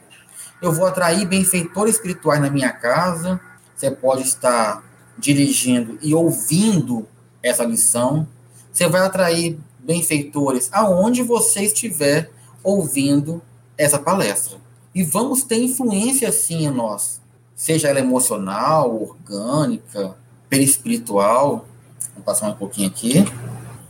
Eu 0.60 0.72
vou 0.72 0.86
atrair 0.86 1.26
benfeitores 1.26 1.96
espirituais 1.96 2.40
na 2.40 2.50
minha 2.50 2.72
casa. 2.72 3.40
Você 3.74 3.90
pode 3.90 4.22
estar 4.22 4.84
dirigindo 5.18 5.98
e 6.02 6.14
ouvindo 6.14 7.06
essa 7.42 7.64
lição. 7.64 8.26
Você 8.72 8.88
vai 8.88 9.02
atrair 9.02 9.58
benfeitores 9.78 10.68
aonde 10.72 11.22
você 11.22 11.62
estiver 11.62 12.30
ouvindo 12.62 13.42
essa 13.78 13.98
palestra. 13.98 14.58
E 14.94 15.02
vamos 15.02 15.42
ter 15.42 15.62
influência 15.62 16.32
sim 16.32 16.66
em 16.66 16.70
nós, 16.70 17.20
seja 17.54 17.88
ela 17.88 18.00
emocional, 18.00 18.94
orgânica, 19.00 20.16
perispiritual. 20.48 21.66
Vou 22.14 22.24
passar 22.24 22.48
um 22.48 22.54
pouquinho 22.54 22.88
aqui. 22.88 23.24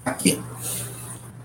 Aqui. 0.04 0.40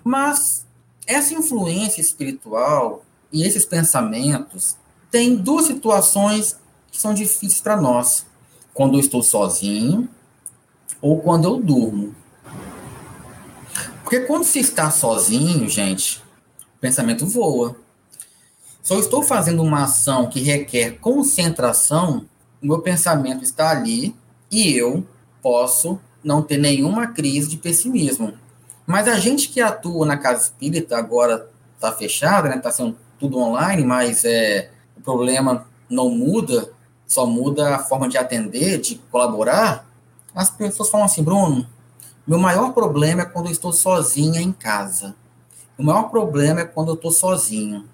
Mas 0.03 0.65
essa 1.05 1.33
influência 1.33 2.01
espiritual 2.01 3.03
e 3.31 3.43
esses 3.43 3.65
pensamentos 3.65 4.75
têm 5.09 5.35
duas 5.35 5.65
situações 5.65 6.57
que 6.91 6.99
são 6.99 7.13
difíceis 7.13 7.61
para 7.61 7.79
nós. 7.79 8.25
Quando 8.73 8.95
eu 8.95 8.99
estou 8.99 9.21
sozinho 9.21 10.09
ou 11.01 11.19
quando 11.21 11.45
eu 11.45 11.59
durmo. 11.59 12.15
Porque 14.01 14.21
quando 14.21 14.43
se 14.43 14.59
está 14.59 14.91
sozinho, 14.91 15.69
gente, 15.69 16.21
o 16.75 16.79
pensamento 16.79 17.25
voa. 17.25 17.75
Se 18.83 18.93
eu 18.93 18.99
estou 18.99 19.21
fazendo 19.21 19.61
uma 19.61 19.83
ação 19.83 20.27
que 20.27 20.41
requer 20.41 20.97
concentração, 20.99 22.25
o 22.61 22.67
meu 22.67 22.79
pensamento 22.79 23.43
está 23.43 23.69
ali 23.69 24.15
e 24.49 24.75
eu 24.75 25.05
posso 25.41 25.99
não 26.23 26.41
ter 26.41 26.57
nenhuma 26.57 27.07
crise 27.07 27.47
de 27.47 27.57
pessimismo. 27.57 28.33
Mas 28.91 29.07
a 29.07 29.17
gente 29.17 29.49
que 29.49 29.61
atua 29.61 30.05
na 30.05 30.17
casa 30.17 30.43
espírita 30.43 30.97
agora 30.97 31.49
está 31.75 31.91
fechada, 31.91 32.49
né? 32.49 32.57
Está 32.57 32.71
sendo 32.71 32.97
tudo 33.19 33.39
online, 33.39 33.83
mas 33.83 34.23
é 34.25 34.69
o 34.97 35.01
problema 35.01 35.65
não 35.89 36.09
muda, 36.09 36.69
só 37.07 37.25
muda 37.25 37.75
a 37.75 37.79
forma 37.79 38.07
de 38.07 38.17
atender, 38.17 38.79
de 38.79 38.95
colaborar. 39.11 39.89
As 40.35 40.49
pessoas 40.49 40.89
falam 40.89 41.05
assim, 41.05 41.23
Bruno, 41.23 41.67
meu 42.27 42.37
maior 42.37 42.73
problema 42.73 43.23
é 43.23 43.25
quando 43.25 43.47
eu 43.47 43.51
estou 43.51 43.73
sozinha 43.73 44.41
em 44.41 44.51
casa. 44.51 45.15
O 45.77 45.83
maior 45.83 46.09
problema 46.09 46.61
é 46.61 46.65
quando 46.65 46.89
eu 46.89 46.95
estou 46.95 47.11
sozinho 47.11 47.89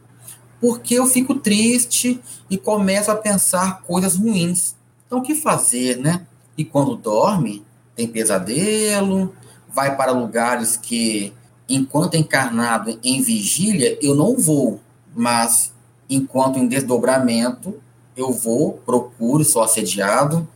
porque 0.60 0.96
eu 0.96 1.06
fico 1.06 1.36
triste 1.36 2.20
e 2.50 2.58
começo 2.58 3.12
a 3.12 3.16
pensar 3.16 3.82
coisas 3.84 4.16
ruins. 4.16 4.75
Então, 5.06 5.20
o 5.20 5.22
que 5.22 5.36
fazer, 5.36 5.98
né? 5.98 6.25
E 6.58 6.66
quando 6.66 6.96
dorme, 6.96 7.63
tem 7.96 8.08
pesadelo, 8.08 9.34
vai 9.78 9.96
para 9.96 10.12
lugares 10.12 10.76
que, 10.76 11.32
enquanto 11.70 12.16
encarnado 12.16 13.00
em 13.04 13.22
vigília, 13.22 13.96
eu 14.02 14.16
não 14.16 14.36
vou, 14.36 14.82
mas 15.16 15.72
enquanto 16.10 16.58
em 16.58 16.68
desdobramento, 16.68 17.80
eu 18.16 18.34
vou, 18.34 18.82
procuro, 18.84 19.46
sou 19.46 19.62
assediado. 19.62 20.48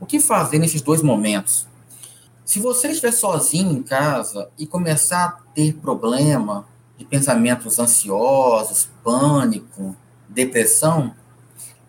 O 0.00 0.06
que 0.06 0.18
fazer 0.18 0.58
nesses 0.58 0.80
dois 0.80 1.02
momentos? 1.02 1.68
Se 2.46 2.58
você 2.58 2.88
estiver 2.88 3.12
sozinho 3.12 3.72
em 3.72 3.82
casa 3.82 4.48
e 4.58 4.66
começar 4.66 5.24
a 5.26 5.32
ter 5.54 5.74
problema, 5.74 6.66
de 6.96 7.04
pensamentos 7.04 7.78
ansiosos, 7.78 8.88
pânico, 9.04 9.94
depressão, 10.30 11.14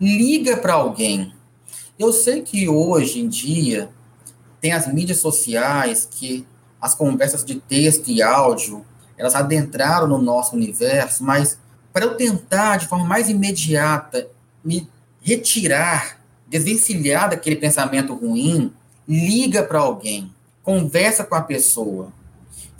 liga 0.02 0.58
para 0.58 0.74
alguém. 0.74 1.34
Eu 1.98 2.12
sei 2.12 2.42
que 2.42 2.68
hoje 2.68 3.22
em 3.22 3.30
dia 3.30 3.90
tem 4.60 4.74
as 4.74 4.92
mídias 4.92 5.20
sociais 5.20 6.06
que 6.10 6.46
as 6.84 6.94
conversas 6.94 7.44
de 7.44 7.56
texto 7.56 8.10
e 8.10 8.22
áudio, 8.22 8.86
elas 9.18 9.36
adentraram 9.36 10.08
no 10.08 10.18
nosso 10.18 10.56
universo, 10.56 11.24
mas 11.24 11.58
para 11.92 12.06
eu 12.06 12.16
tentar 12.16 12.78
de 12.78 12.88
forma 12.88 13.06
mais 13.06 13.30
imediata 13.30 14.28
me 14.64 14.90
retirar, 15.22 16.20
desvencilhar 16.48 17.30
daquele 17.30 17.56
pensamento 17.56 18.14
ruim, 18.14 18.74
liga 19.08 19.64
para 19.64 19.80
alguém, 19.80 20.32
conversa 20.62 21.24
com 21.24 21.36
a 21.36 21.42
pessoa 21.42 22.12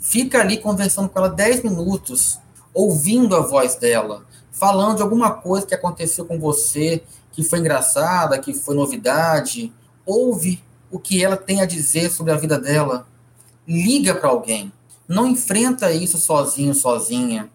fica 0.04 0.40
ali 0.40 0.58
conversando 0.58 1.08
com 1.08 1.18
ela 1.18 1.30
10 1.30 1.62
minutos, 1.62 2.38
ouvindo 2.74 3.34
a 3.34 3.40
voz 3.40 3.74
dela, 3.76 4.22
falando 4.52 4.96
de 4.96 5.02
alguma 5.02 5.30
coisa 5.30 5.66
que 5.66 5.74
aconteceu 5.74 6.26
com 6.26 6.38
você, 6.38 7.02
que 7.32 7.42
foi 7.42 7.58
engraçada, 7.58 8.38
que 8.38 8.52
foi 8.52 8.76
novidade. 8.76 9.72
Ouve 10.04 10.62
o 10.90 10.98
que 10.98 11.24
ela 11.24 11.38
tem 11.38 11.62
a 11.62 11.64
dizer 11.64 12.10
sobre 12.10 12.32
a 12.32 12.36
vida 12.36 12.58
dela. 12.58 13.06
Liga 13.66 14.14
para 14.14 14.28
alguém. 14.28 14.72
Não 15.06 15.26
enfrenta 15.26 15.92
isso 15.92 16.18
sozinho, 16.18 16.74
sozinha. 16.74 17.50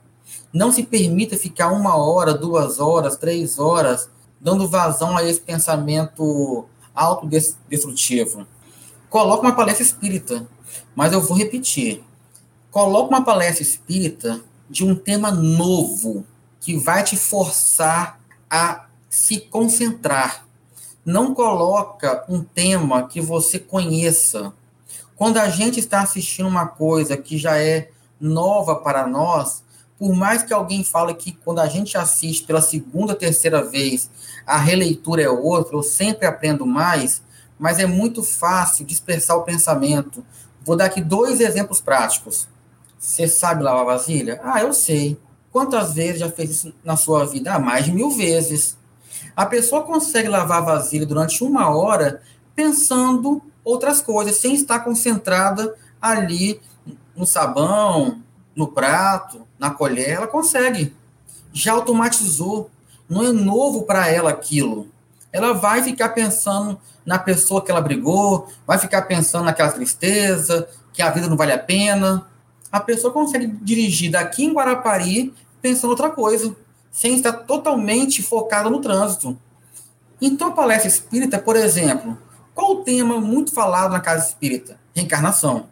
Não 0.51 0.71
se 0.71 0.83
permita 0.83 1.37
ficar 1.37 1.71
uma 1.71 1.95
hora, 1.95 2.33
duas 2.33 2.79
horas, 2.79 3.17
três 3.17 3.59
horas 3.59 4.09
dando 4.41 4.67
vazão 4.67 5.17
a 5.17 5.23
esse 5.23 5.41
pensamento 5.41 6.65
autodestrutivo. 6.95 8.47
Coloca 9.09 9.41
uma 9.41 9.55
palestra 9.55 9.83
espírita, 9.83 10.47
mas 10.95 11.11
eu 11.11 11.21
vou 11.21 11.37
repetir 11.37 12.03
coloca 12.71 13.09
uma 13.09 13.23
palestra 13.23 13.63
espírita 13.63 14.41
de 14.69 14.85
um 14.85 14.95
tema 14.95 15.31
novo 15.31 16.25
que 16.59 16.77
vai 16.77 17.03
te 17.03 17.17
forçar 17.17 18.19
a 18.49 18.87
se 19.09 19.39
concentrar. 19.39 20.45
Não 21.05 21.33
coloca 21.33 22.25
um 22.29 22.43
tema 22.43 23.07
que 23.07 23.19
você 23.19 23.57
conheça. 23.57 24.53
Quando 25.19 25.35
a 25.35 25.49
gente 25.49 25.81
está 25.81 26.01
assistindo 26.01 26.47
uma 26.47 26.65
coisa 26.65 27.17
que 27.17 27.37
já 27.37 27.57
é 27.57 27.89
nova 28.21 28.77
para 28.77 29.05
nós, 29.05 29.61
por 29.97 30.15
mais 30.15 30.43
que 30.43 30.53
alguém 30.53 30.81
fale 30.81 31.13
que 31.13 31.33
quando 31.33 31.59
a 31.59 31.67
gente 31.67 31.97
assiste 31.97 32.45
pela 32.45 32.61
segunda, 32.61 33.13
terceira 33.13 33.61
vez, 33.61 34.09
a 34.47 34.57
releitura 34.57 35.21
é 35.21 35.29
outra, 35.29 35.75
eu 35.75 35.83
sempre 35.83 36.25
aprendo 36.25 36.65
mais, 36.65 37.21
mas 37.59 37.79
é 37.79 37.85
muito 37.85 38.23
fácil 38.23 38.85
dispersar 38.85 39.35
o 39.35 39.43
pensamento. 39.43 40.23
Vou 40.63 40.77
dar 40.77 40.85
aqui 40.85 41.01
dois 41.01 41.41
exemplos 41.41 41.81
práticos. 41.81 42.47
Você 42.97 43.27
sabe 43.27 43.61
lavar 43.61 43.83
vasilha? 43.83 44.39
Ah, 44.41 44.61
eu 44.61 44.71
sei. 44.71 45.19
Quantas 45.51 45.95
vezes 45.95 46.21
já 46.21 46.31
fez 46.31 46.49
isso 46.49 46.73
na 46.81 46.95
sua 46.95 47.25
vida? 47.25 47.55
Ah, 47.55 47.59
mais 47.59 47.83
de 47.83 47.91
mil 47.91 48.09
vezes. 48.11 48.77
A 49.35 49.45
pessoa 49.45 49.83
consegue 49.83 50.29
lavar 50.29 50.63
vasilha 50.63 51.05
durante 51.05 51.43
uma 51.43 51.75
hora 51.75 52.21
pensando 52.55 53.41
outras 53.63 54.01
coisas, 54.01 54.37
sem 54.37 54.53
estar 54.53 54.79
concentrada 54.79 55.75
ali 56.01 56.61
no 57.15 57.25
sabão, 57.25 58.21
no 58.55 58.67
prato, 58.67 59.47
na 59.57 59.69
colher. 59.69 60.09
Ela 60.09 60.27
consegue. 60.27 60.95
Já 61.51 61.73
automatizou. 61.73 62.69
Não 63.09 63.23
é 63.23 63.31
novo 63.31 63.83
para 63.83 64.07
ela 64.07 64.29
aquilo. 64.29 64.87
Ela 65.31 65.53
vai 65.53 65.83
ficar 65.83 66.09
pensando 66.09 66.79
na 67.05 67.17
pessoa 67.17 67.63
que 67.63 67.71
ela 67.71 67.81
brigou, 67.81 68.47
vai 68.67 68.77
ficar 68.77 69.03
pensando 69.03 69.45
naquela 69.45 69.71
tristeza, 69.71 70.67
que 70.93 71.01
a 71.01 71.09
vida 71.09 71.27
não 71.27 71.37
vale 71.37 71.51
a 71.51 71.57
pena 71.57 72.29
a 72.71 72.79
pessoa 72.79 73.11
consegue 73.11 73.47
dirigir 73.47 74.11
daqui 74.11 74.45
em 74.45 74.53
Guarapari 74.53 75.33
pensando 75.61 75.89
outra 75.89 76.09
coisa, 76.09 76.55
sem 76.91 77.15
estar 77.15 77.33
totalmente 77.33 78.21
focada 78.23 78.69
no 78.69 78.79
trânsito. 78.79 79.37
Então, 80.21 80.49
a 80.49 80.51
palestra 80.51 80.87
espírita, 80.87 81.39
por 81.39 81.55
exemplo, 81.55 82.17
qual 82.59 82.73
o 82.73 82.83
tema 82.83 83.21
muito 83.21 83.53
falado 83.53 83.93
na 83.93 84.01
casa 84.01 84.27
espírita? 84.27 84.77
Reencarnação. 84.93 85.67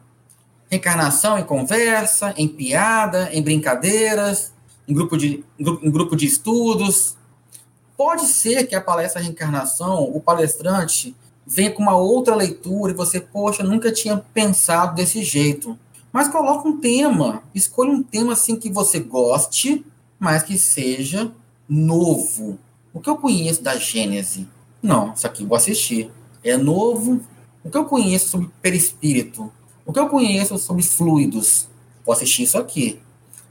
Reencarnação 0.69 1.37
em 1.37 1.43
conversa, 1.43 2.33
em 2.37 2.47
piada, 2.47 3.29
em 3.33 3.41
brincadeiras, 3.41 4.53
em 4.87 4.93
grupo 4.93 5.17
de, 5.17 5.43
em 5.59 5.91
grupo 5.91 6.15
de 6.15 6.25
estudos. 6.25 7.17
Pode 7.97 8.25
ser 8.27 8.67
que 8.67 8.73
a 8.73 8.79
palestra 8.79 9.21
Reencarnação, 9.21 10.03
o 10.03 10.21
palestrante, 10.21 11.13
venha 11.45 11.71
com 11.71 11.81
uma 11.81 11.97
outra 11.97 12.33
leitura 12.33 12.93
e 12.93 12.95
você, 12.95 13.19
poxa, 13.19 13.63
nunca 13.63 13.91
tinha 13.91 14.15
pensado 14.33 14.95
desse 14.95 15.21
jeito. 15.23 15.77
Mas 16.09 16.29
coloca 16.29 16.69
um 16.69 16.79
tema, 16.79 17.43
escolha 17.53 17.91
um 17.91 18.01
tema 18.01 18.31
assim 18.31 18.55
que 18.55 18.71
você 18.71 18.97
goste, 18.97 19.85
mas 20.17 20.41
que 20.41 20.57
seja 20.57 21.33
novo. 21.67 22.57
O 22.93 23.01
que 23.01 23.09
eu 23.09 23.17
conheço 23.17 23.61
da 23.61 23.75
Gênese? 23.75 24.47
Não, 24.81 25.11
isso 25.11 25.27
aqui 25.27 25.43
vou 25.43 25.57
assistir. 25.57 26.09
É 26.43 26.57
novo. 26.57 27.21
O 27.63 27.69
que 27.69 27.77
eu 27.77 27.85
conheço 27.85 28.29
sobre 28.29 28.49
perispírito? 28.61 29.51
O 29.85 29.93
que 29.93 29.99
eu 29.99 30.07
conheço 30.09 30.57
sobre 30.57 30.83
fluidos? 30.83 31.67
Vou 32.05 32.13
assistir 32.13 32.43
isso 32.43 32.57
aqui. 32.57 32.99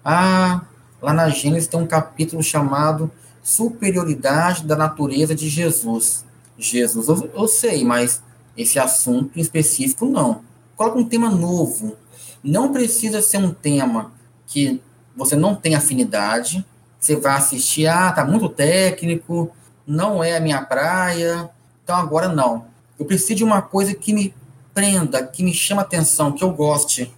Ah, 0.05 0.63
lá 1.01 1.13
na 1.13 1.29
Gênesis 1.29 1.69
tem 1.69 1.81
um 1.81 1.87
capítulo 1.87 2.43
chamado 2.43 3.11
Superioridade 3.43 4.65
da 4.65 4.77
Natureza 4.77 5.35
de 5.35 5.49
Jesus. 5.49 6.25
Jesus, 6.59 7.09
eu, 7.09 7.31
eu 7.35 7.49
sei, 7.49 7.85
mas 7.85 8.23
esse 8.57 8.79
assunto 8.79 9.39
em 9.39 9.43
específico 9.43 10.07
não. 10.07 10.43
Coloca 10.75 10.99
um 10.99 11.05
tema 11.05 11.31
novo, 11.31 11.97
não 12.43 12.73
precisa 12.73 13.21
ser 13.21 13.39
um 13.39 13.53
tema 13.53 14.13
que 14.47 14.81
você 15.17 15.37
não 15.37 15.55
tem 15.55 15.75
afinidade. 15.75 16.65
Você 16.99 17.17
vai 17.17 17.37
assistir, 17.37 17.87
ah, 17.87 18.13
tá 18.13 18.25
muito 18.25 18.49
técnico, 18.49 19.51
não 19.87 20.23
é 20.23 20.37
a 20.37 20.41
minha 20.41 20.63
praia. 20.63 21.51
Então 21.83 21.97
agora 21.97 22.29
não. 22.29 22.67
Eu 22.99 23.07
preciso 23.07 23.35
de 23.35 23.45
uma 23.45 23.63
coisa 23.63 23.95
que 23.95 24.13
me 24.13 24.35
aprenda, 24.71 25.27
que 25.27 25.43
me 25.43 25.55
chama 25.55 25.83
atenção, 25.83 26.33
que 26.33 26.45
eu 26.45 26.51
goste. 26.51 27.13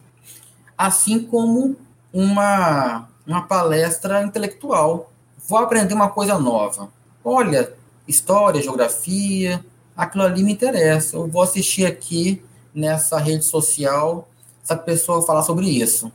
Assim 0.77 1.21
como 1.21 1.77
uma, 2.13 3.09
uma 3.27 3.43
palestra 3.43 4.23
intelectual. 4.23 5.13
Vou 5.49 5.59
aprender 5.59 5.95
uma 5.95 6.09
coisa 6.09 6.39
nova. 6.39 6.89
Olha, 7.25 7.73
história, 8.07 8.63
geografia, 8.63 9.65
aquilo 9.97 10.25
ali 10.25 10.43
me 10.43 10.53
interessa. 10.53 11.17
Eu 11.17 11.27
vou 11.27 11.43
assistir 11.43 11.85
aqui 11.87 12.43
nessa 12.75 13.19
rede 13.19 13.45
social 13.45 14.29
essa 14.63 14.77
pessoa 14.77 15.23
falar 15.23 15.43
sobre 15.43 15.67
isso. 15.67 16.13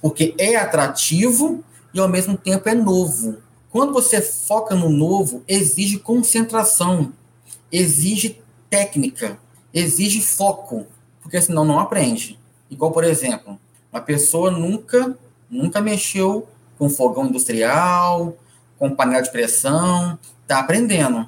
Porque 0.00 0.34
é 0.38 0.56
atrativo 0.56 1.64
e 1.92 1.98
ao 1.98 2.08
mesmo 2.08 2.36
tempo 2.36 2.68
é 2.68 2.74
novo. 2.74 3.38
Quando 3.70 3.92
você 3.92 4.20
foca 4.20 4.74
no 4.74 4.88
novo, 4.88 5.42
exige 5.46 5.98
concentração, 5.98 7.12
exige 7.70 8.40
técnica, 8.68 9.38
exige 9.72 10.20
foco, 10.20 10.86
porque 11.22 11.40
senão 11.40 11.64
não 11.64 11.78
aprende. 11.78 12.38
Igual, 12.70 12.92
por 12.92 13.04
exemplo, 13.04 13.58
uma 13.92 14.00
pessoa 14.00 14.50
nunca, 14.50 15.16
nunca 15.50 15.80
mexeu 15.80 16.46
com 16.78 16.88
fogão 16.88 17.26
industrial, 17.26 18.36
com 18.78 18.94
panela 18.94 19.22
de 19.22 19.30
pressão, 19.30 20.18
está 20.42 20.60
aprendendo. 20.60 21.26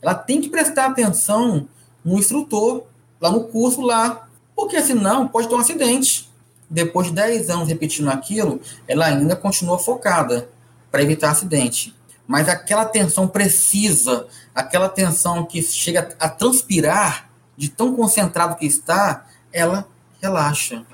Ela 0.00 0.14
tem 0.14 0.40
que 0.40 0.48
prestar 0.48 0.86
atenção 0.86 1.68
no 2.04 2.18
instrutor, 2.18 2.84
lá 3.20 3.30
no 3.30 3.44
curso 3.44 3.80
lá, 3.80 4.28
porque 4.54 4.80
senão 4.82 5.28
pode 5.28 5.48
ter 5.48 5.54
um 5.54 5.58
acidente. 5.58 6.30
Depois 6.68 7.08
de 7.08 7.14
10 7.14 7.50
anos 7.50 7.68
repetindo 7.68 8.08
aquilo, 8.08 8.60
ela 8.88 9.06
ainda 9.06 9.36
continua 9.36 9.78
focada 9.78 10.48
para 10.90 11.02
evitar 11.02 11.30
acidente. 11.30 11.94
Mas 12.26 12.48
aquela 12.48 12.82
atenção 12.82 13.28
precisa, 13.28 14.26
aquela 14.54 14.86
atenção 14.86 15.44
que 15.44 15.62
chega 15.62 16.14
a 16.18 16.28
transpirar, 16.28 17.30
de 17.56 17.68
tão 17.68 17.94
concentrado 17.94 18.56
que 18.56 18.66
está, 18.66 19.26
ela 19.52 19.86
relaxa. 20.20 20.84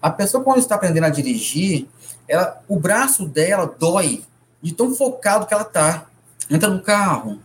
A 0.00 0.10
pessoa, 0.10 0.42
quando 0.42 0.58
está 0.58 0.74
aprendendo 0.74 1.04
a 1.04 1.10
dirigir, 1.10 1.88
ela, 2.28 2.62
o 2.68 2.78
braço 2.78 3.26
dela 3.26 3.72
dói 3.78 4.24
de 4.60 4.72
tão 4.72 4.94
focado 4.94 5.46
que 5.46 5.54
ela 5.54 5.62
está. 5.62 6.06
Entra 6.50 6.68
no 6.68 6.82
carro, 6.82 7.40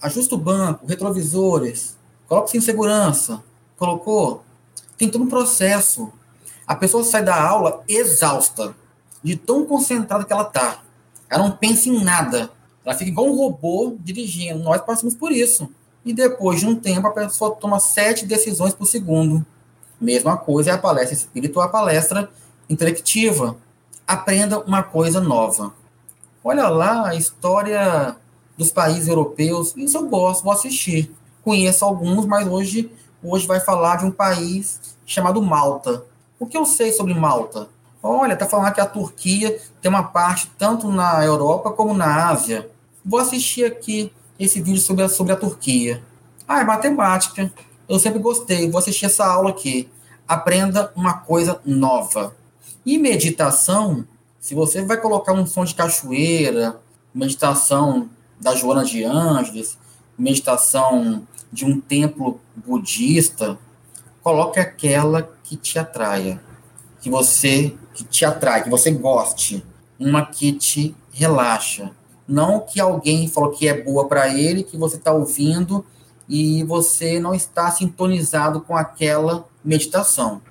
ajusta 0.00 0.34
o 0.34 0.38
banco, 0.38 0.86
retrovisores, 0.86 1.96
coloca-se 2.28 2.56
em 2.56 2.60
segurança. 2.60 3.42
Colocou? 3.76 4.42
Tem 4.96 5.10
todo 5.10 5.24
um 5.24 5.28
processo. 5.28 6.10
A 6.66 6.74
pessoa 6.74 7.04
sai 7.04 7.22
da 7.22 7.40
aula 7.40 7.84
exausta, 7.86 8.74
de 9.22 9.36
tão 9.36 9.64
concentrada 9.66 10.24
que 10.24 10.32
ela 10.32 10.42
está. 10.42 10.78
Ela 11.28 11.44
não 11.44 11.56
pensa 11.56 11.88
em 11.88 12.02
nada. 12.02 12.50
Ela 12.86 12.94
fica 12.94 13.10
igual 13.10 13.26
um 13.26 13.36
robô 13.36 13.96
dirigindo. 13.98 14.60
Nós 14.60 14.80
passamos 14.80 15.12
por 15.12 15.32
isso. 15.32 15.68
E 16.04 16.12
depois 16.12 16.60
de 16.60 16.66
um 16.66 16.76
tempo, 16.76 17.08
a 17.08 17.10
pessoa 17.10 17.56
toma 17.56 17.80
sete 17.80 18.24
decisões 18.24 18.72
por 18.72 18.86
segundo. 18.86 19.44
Mesma 20.00 20.36
coisa 20.36 20.70
é 20.70 20.72
a 20.74 20.78
palestra 20.78 21.14
espírita 21.14 21.58
ou 21.58 21.64
a 21.64 21.68
palestra 21.68 22.30
intelectiva. 22.70 23.56
Aprenda 24.06 24.60
uma 24.60 24.84
coisa 24.84 25.20
nova. 25.20 25.74
Olha 26.44 26.68
lá 26.68 27.08
a 27.08 27.16
história 27.16 28.14
dos 28.56 28.70
países 28.70 29.08
europeus. 29.08 29.74
Isso 29.76 29.96
eu 29.96 30.06
gosto, 30.06 30.44
vou 30.44 30.52
assistir. 30.52 31.12
Conheço 31.42 31.84
alguns, 31.84 32.24
mas 32.24 32.46
hoje, 32.46 32.88
hoje 33.20 33.48
vai 33.48 33.58
falar 33.58 33.96
de 33.96 34.04
um 34.04 34.12
país 34.12 34.80
chamado 35.04 35.42
Malta. 35.42 36.04
O 36.38 36.46
que 36.46 36.56
eu 36.56 36.64
sei 36.64 36.92
sobre 36.92 37.14
Malta? 37.14 37.68
Olha, 38.00 38.36
tá 38.36 38.46
falando 38.46 38.72
que 38.72 38.80
a 38.80 38.86
Turquia 38.86 39.60
tem 39.82 39.88
uma 39.88 40.04
parte 40.04 40.48
tanto 40.56 40.88
na 40.88 41.24
Europa 41.24 41.72
como 41.72 41.92
na 41.92 42.28
Ásia. 42.28 42.70
Vou 43.08 43.20
assistir 43.20 43.64
aqui 43.64 44.12
esse 44.36 44.60
vídeo 44.60 44.80
sobre 44.80 45.04
a, 45.04 45.08
sobre 45.08 45.32
a 45.32 45.36
Turquia. 45.36 46.02
Ah, 46.48 46.60
é 46.60 46.64
matemática. 46.64 47.52
Eu 47.88 48.00
sempre 48.00 48.18
gostei. 48.18 48.68
Vou 48.68 48.80
assistir 48.80 49.06
essa 49.06 49.24
aula 49.24 49.50
aqui. 49.50 49.88
Aprenda 50.26 50.92
uma 50.96 51.18
coisa 51.18 51.60
nova. 51.64 52.34
E 52.84 52.98
meditação, 52.98 54.04
se 54.40 54.56
você 54.56 54.84
vai 54.84 54.96
colocar 54.96 55.32
um 55.34 55.46
som 55.46 55.64
de 55.64 55.76
cachoeira, 55.76 56.80
meditação 57.14 58.10
da 58.40 58.56
Joana 58.56 58.84
de 58.84 59.04
Ângeles, 59.04 59.78
meditação 60.18 61.24
de 61.52 61.64
um 61.64 61.80
templo 61.80 62.40
budista, 62.56 63.56
coloque 64.20 64.58
aquela 64.58 65.22
que 65.44 65.56
te 65.56 65.78
atraia, 65.78 66.42
que 67.00 67.08
você 67.08 67.72
que 67.94 68.02
te 68.02 68.24
atrai, 68.24 68.64
que 68.64 68.68
você 68.68 68.90
goste, 68.90 69.64
uma 69.96 70.26
que 70.26 70.52
te 70.52 70.94
relaxa, 71.12 71.92
não 72.26 72.60
que 72.60 72.80
alguém 72.80 73.28
falou 73.28 73.50
que 73.50 73.68
é 73.68 73.82
boa 73.82 74.08
para 74.08 74.28
ele, 74.28 74.62
que 74.62 74.76
você 74.76 74.96
está 74.96 75.12
ouvindo 75.12 75.84
e 76.28 76.64
você 76.64 77.20
não 77.20 77.34
está 77.34 77.70
sintonizado 77.70 78.60
com 78.60 78.76
aquela 78.76 79.46
meditação. 79.64 80.42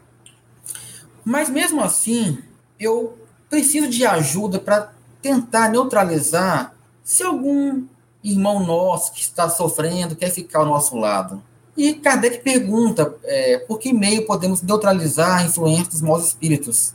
Mas 1.24 1.50
mesmo 1.50 1.82
assim, 1.82 2.38
eu 2.80 3.18
preciso 3.50 3.90
de 3.90 4.06
ajuda 4.06 4.60
para 4.60 4.92
tentar 5.22 5.70
neutralizar 5.70 6.74
se 7.04 7.24
algum 7.24 7.86
irmão 8.24 8.66
nosso 8.66 9.14
que 9.14 9.22
está 9.22 9.50
sofrendo 9.50 10.16
quer 10.16 10.32
ficar 10.32 10.60
ao 10.60 10.66
nosso 10.66 10.96
lado. 10.96 11.44
E 11.78 11.94
Kardec 11.94 12.42
pergunta 12.42 13.16
é, 13.24 13.60
por 13.60 13.78
que 13.78 13.94
meio 13.94 14.26
podemos 14.26 14.62
neutralizar 14.62 15.40
a 15.40 15.44
influência 15.44 15.92
dos 15.92 16.02
maus 16.02 16.26
espíritos. 16.26 16.95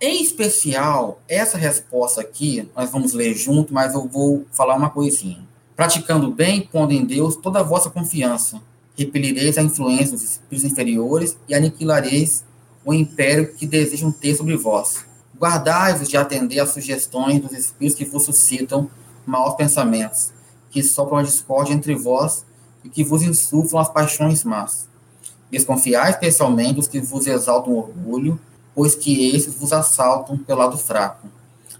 Em 0.00 0.22
especial, 0.22 1.20
essa 1.28 1.56
resposta 1.56 2.20
aqui, 2.20 2.68
nós 2.76 2.90
vamos 2.90 3.12
ler 3.12 3.34
junto, 3.34 3.72
mas 3.72 3.94
eu 3.94 4.06
vou 4.06 4.44
falar 4.52 4.76
uma 4.76 4.90
coisinha. 4.90 5.46
Praticando 5.76 6.30
bem, 6.30 6.62
pondo 6.62 6.92
em 6.92 7.04
Deus 7.04 7.36
toda 7.36 7.60
a 7.60 7.62
vossa 7.62 7.90
confiança. 7.90 8.60
Repelireis 8.96 9.58
a 9.58 9.62
influência 9.62 10.12
dos 10.12 10.22
espíritos 10.22 10.70
inferiores 10.70 11.36
e 11.48 11.54
aniquilareis 11.54 12.44
o 12.84 12.92
império 12.92 13.54
que 13.54 13.66
desejam 13.66 14.12
ter 14.12 14.34
sobre 14.34 14.56
vós. 14.56 15.04
Guardai-vos 15.38 16.08
de 16.08 16.16
atender 16.16 16.60
às 16.60 16.70
sugestões 16.70 17.40
dos 17.40 17.52
espíritos 17.52 17.96
que 17.96 18.04
vos 18.04 18.24
suscitam 18.24 18.90
maus 19.24 19.54
pensamentos, 19.54 20.32
que 20.70 20.82
sopram 20.82 21.18
a 21.18 21.22
discórdia 21.22 21.72
entre 21.72 21.94
vós 21.94 22.44
e 22.84 22.88
que 22.88 23.02
vos 23.02 23.22
insuflam 23.22 23.80
as 23.80 23.88
paixões 23.88 24.44
más. 24.44 24.86
Desconfiai 25.50 26.10
especialmente 26.10 26.74
dos 26.74 26.88
que 26.88 27.00
vos 27.00 27.26
exaltam 27.26 27.74
orgulho, 27.74 28.38
pois 28.74 28.94
que 28.94 29.34
esses 29.34 29.54
vos 29.54 29.72
assaltam 29.72 30.36
pelo 30.36 30.60
lado 30.60 30.76
fraco. 30.76 31.28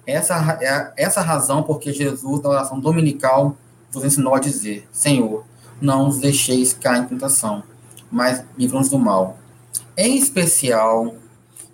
Essa 0.06 0.58
é 0.60 0.92
essa 0.96 1.20
razão 1.20 1.62
porque 1.62 1.92
Jesus, 1.92 2.42
na 2.42 2.50
oração 2.50 2.78
dominical, 2.78 3.56
vos 3.90 4.04
ensinou 4.04 4.34
a 4.34 4.40
dizer: 4.40 4.86
Senhor, 4.92 5.44
não 5.80 6.08
os 6.08 6.18
deixeis 6.18 6.72
cair 6.72 7.02
em 7.02 7.06
tentação, 7.06 7.62
mas 8.10 8.44
livram-nos 8.56 8.90
do 8.90 8.98
mal. 8.98 9.38
Em 9.96 10.16
especial, 10.16 11.14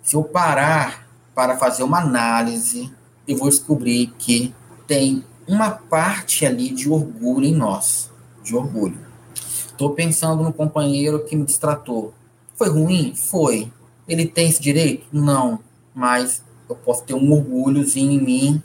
se 0.01 0.15
eu 0.15 0.23
parar 0.23 1.07
para 1.35 1.57
fazer 1.57 1.83
uma 1.83 1.99
análise, 1.99 2.91
eu 3.27 3.37
vou 3.37 3.49
descobrir 3.49 4.13
que 4.17 4.53
tem 4.87 5.23
uma 5.47 5.71
parte 5.71 6.45
ali 6.45 6.69
de 6.69 6.89
orgulho 6.89 7.45
em 7.45 7.53
nós, 7.53 8.09
de 8.43 8.55
orgulho. 8.55 8.99
Estou 9.33 9.91
pensando 9.91 10.43
no 10.43 10.53
companheiro 10.53 11.25
que 11.25 11.35
me 11.35 11.45
distratou. 11.45 12.13
Foi 12.55 12.69
ruim? 12.69 13.13
Foi. 13.15 13.71
Ele 14.11 14.25
tem 14.25 14.49
esse 14.49 14.61
direito? 14.61 15.07
Não. 15.09 15.57
Mas 15.95 16.43
eu 16.69 16.75
posso 16.75 17.03
ter 17.03 17.13
um 17.13 17.31
orgulhozinho 17.31 18.11
em 18.11 18.21
mim 18.21 18.63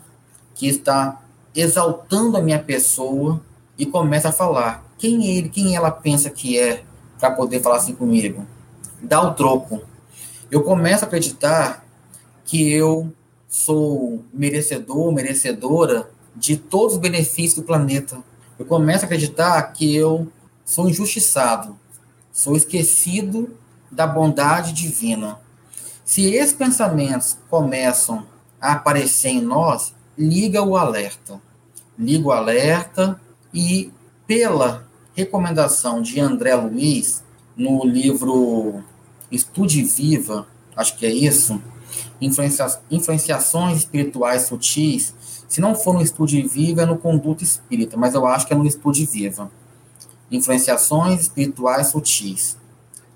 que 0.57 0.67
está 0.67 1.23
exaltando 1.55 2.37
a 2.37 2.43
minha 2.43 2.59
pessoa 2.59 3.41
e 3.79 3.87
começa 3.87 4.31
a 4.31 4.33
falar 4.33 4.85
quem 4.99 5.25
ele, 5.25 5.49
quem 5.49 5.77
ela 5.77 5.93
pensa 5.93 6.31
que 6.31 6.59
é 6.59 6.83
para 7.21 7.31
poder 7.31 7.63
falar 7.63 7.77
assim 7.77 7.95
comigo. 7.95 8.45
Dá 9.01 9.23
o 9.23 9.35
troco. 9.35 9.81
Eu 10.51 10.65
começo 10.65 11.05
a 11.05 11.07
acreditar 11.07 11.87
que 12.45 12.73
eu 12.73 13.13
sou 13.49 14.25
merecedor, 14.35 15.13
merecedora 15.13 16.11
de 16.35 16.57
todos 16.57 16.95
os 16.95 17.01
benefícios 17.01 17.55
do 17.55 17.63
planeta. 17.63 18.19
Eu 18.59 18.67
começo 18.67 19.05
a 19.05 19.07
acreditar 19.07 19.63
que 19.73 19.95
eu 19.95 20.27
sou 20.65 20.89
injustiçado, 20.89 21.79
sou 22.33 22.57
esquecido 22.57 23.57
da 23.97 24.07
bondade 24.07 24.75
divina. 24.75 25.41
Se 26.05 26.35
esses 26.35 26.53
pensamentos 26.53 27.39
começam 27.49 28.27
a 28.61 28.73
aparecer 28.73 29.31
em 29.31 29.41
nós, 29.41 29.95
liga 30.17 30.63
o 30.63 30.77
alerta. 30.77 31.41
Liga 31.99 32.29
o 32.29 32.33
alerta 32.33 33.19
e, 33.53 33.91
pela 34.27 34.87
recomendação 35.15 36.03
de 36.03 36.21
André 36.21 36.55
Luiz, 36.55 37.25
no 37.57 37.87
livro 37.87 38.85
Estude 39.33 39.83
Viva, 39.83 40.47
acho 40.77 40.95
que 40.99 41.07
é 41.07 41.11
isso, 41.11 41.61
influencia, 42.21 42.67
Influenciações 42.91 43.79
Espirituais 43.79 44.43
Sutis, 44.43 45.15
se 45.49 45.59
não 45.59 45.75
for 45.75 45.95
no 45.95 46.03
Estude 46.03 46.43
Viva, 46.43 46.83
é 46.83 46.87
no 46.87 46.99
Conduta 46.99 47.43
Espírita, 47.43 47.97
mas 47.97 48.15
eu 48.15 48.27
acho 48.27 48.47
que 48.47 48.53
é 48.53 48.57
no 48.57 48.67
Estude 48.67 49.07
Viva. 49.07 49.51
Influenciações 50.31 51.23
Espirituais 51.23 51.87
Sutis 51.87 52.59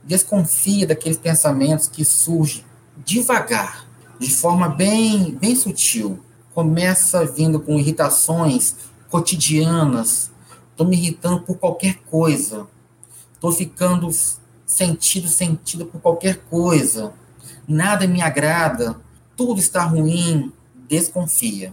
desconfia 0.04 0.86
daqueles 0.86 1.18
pensamentos 1.18 1.88
que 1.88 2.04
surgem 2.04 2.64
devagar, 3.04 3.86
de 4.18 4.30
forma 4.30 4.68
bem, 4.68 5.36
bem 5.40 5.54
sutil. 5.54 6.20
Começa 6.52 7.24
vindo 7.24 7.60
com 7.60 7.78
irritações 7.78 8.76
cotidianas. 9.08 10.30
Estou 10.70 10.86
me 10.86 10.96
irritando 10.96 11.42
por 11.42 11.56
qualquer 11.58 11.96
coisa. 12.10 12.66
Estou 13.34 13.52
ficando 13.52 14.10
sentido, 14.66 15.28
sentido 15.28 15.86
por 15.86 16.00
qualquer 16.00 16.38
coisa. 16.50 17.12
Nada 17.66 18.06
me 18.06 18.20
agrada, 18.20 19.00
tudo 19.36 19.60
está 19.60 19.84
ruim, 19.84 20.52
desconfia. 20.88 21.72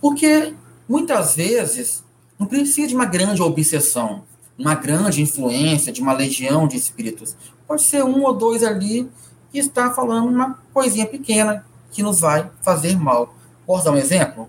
Porque 0.00 0.54
muitas 0.88 1.34
vezes 1.34 2.04
não 2.38 2.46
precisa 2.46 2.88
de 2.88 2.94
uma 2.94 3.06
grande 3.06 3.42
obsessão, 3.42 4.24
uma 4.58 4.74
grande 4.74 5.22
influência, 5.22 5.92
de 5.92 6.00
uma 6.00 6.12
legião 6.12 6.66
de 6.66 6.76
espíritos. 6.76 7.36
Pode 7.66 7.82
ser 7.82 8.04
um 8.04 8.22
ou 8.22 8.34
dois 8.34 8.62
ali 8.62 9.10
que 9.50 9.58
está 9.58 9.90
falando 9.90 10.28
uma 10.28 10.58
coisinha 10.72 11.06
pequena 11.06 11.64
que 11.90 12.02
nos 12.02 12.20
vai 12.20 12.50
fazer 12.62 12.98
mal. 12.98 13.34
Posso 13.66 13.84
dar 13.84 13.92
um 13.92 13.96
exemplo? 13.96 14.48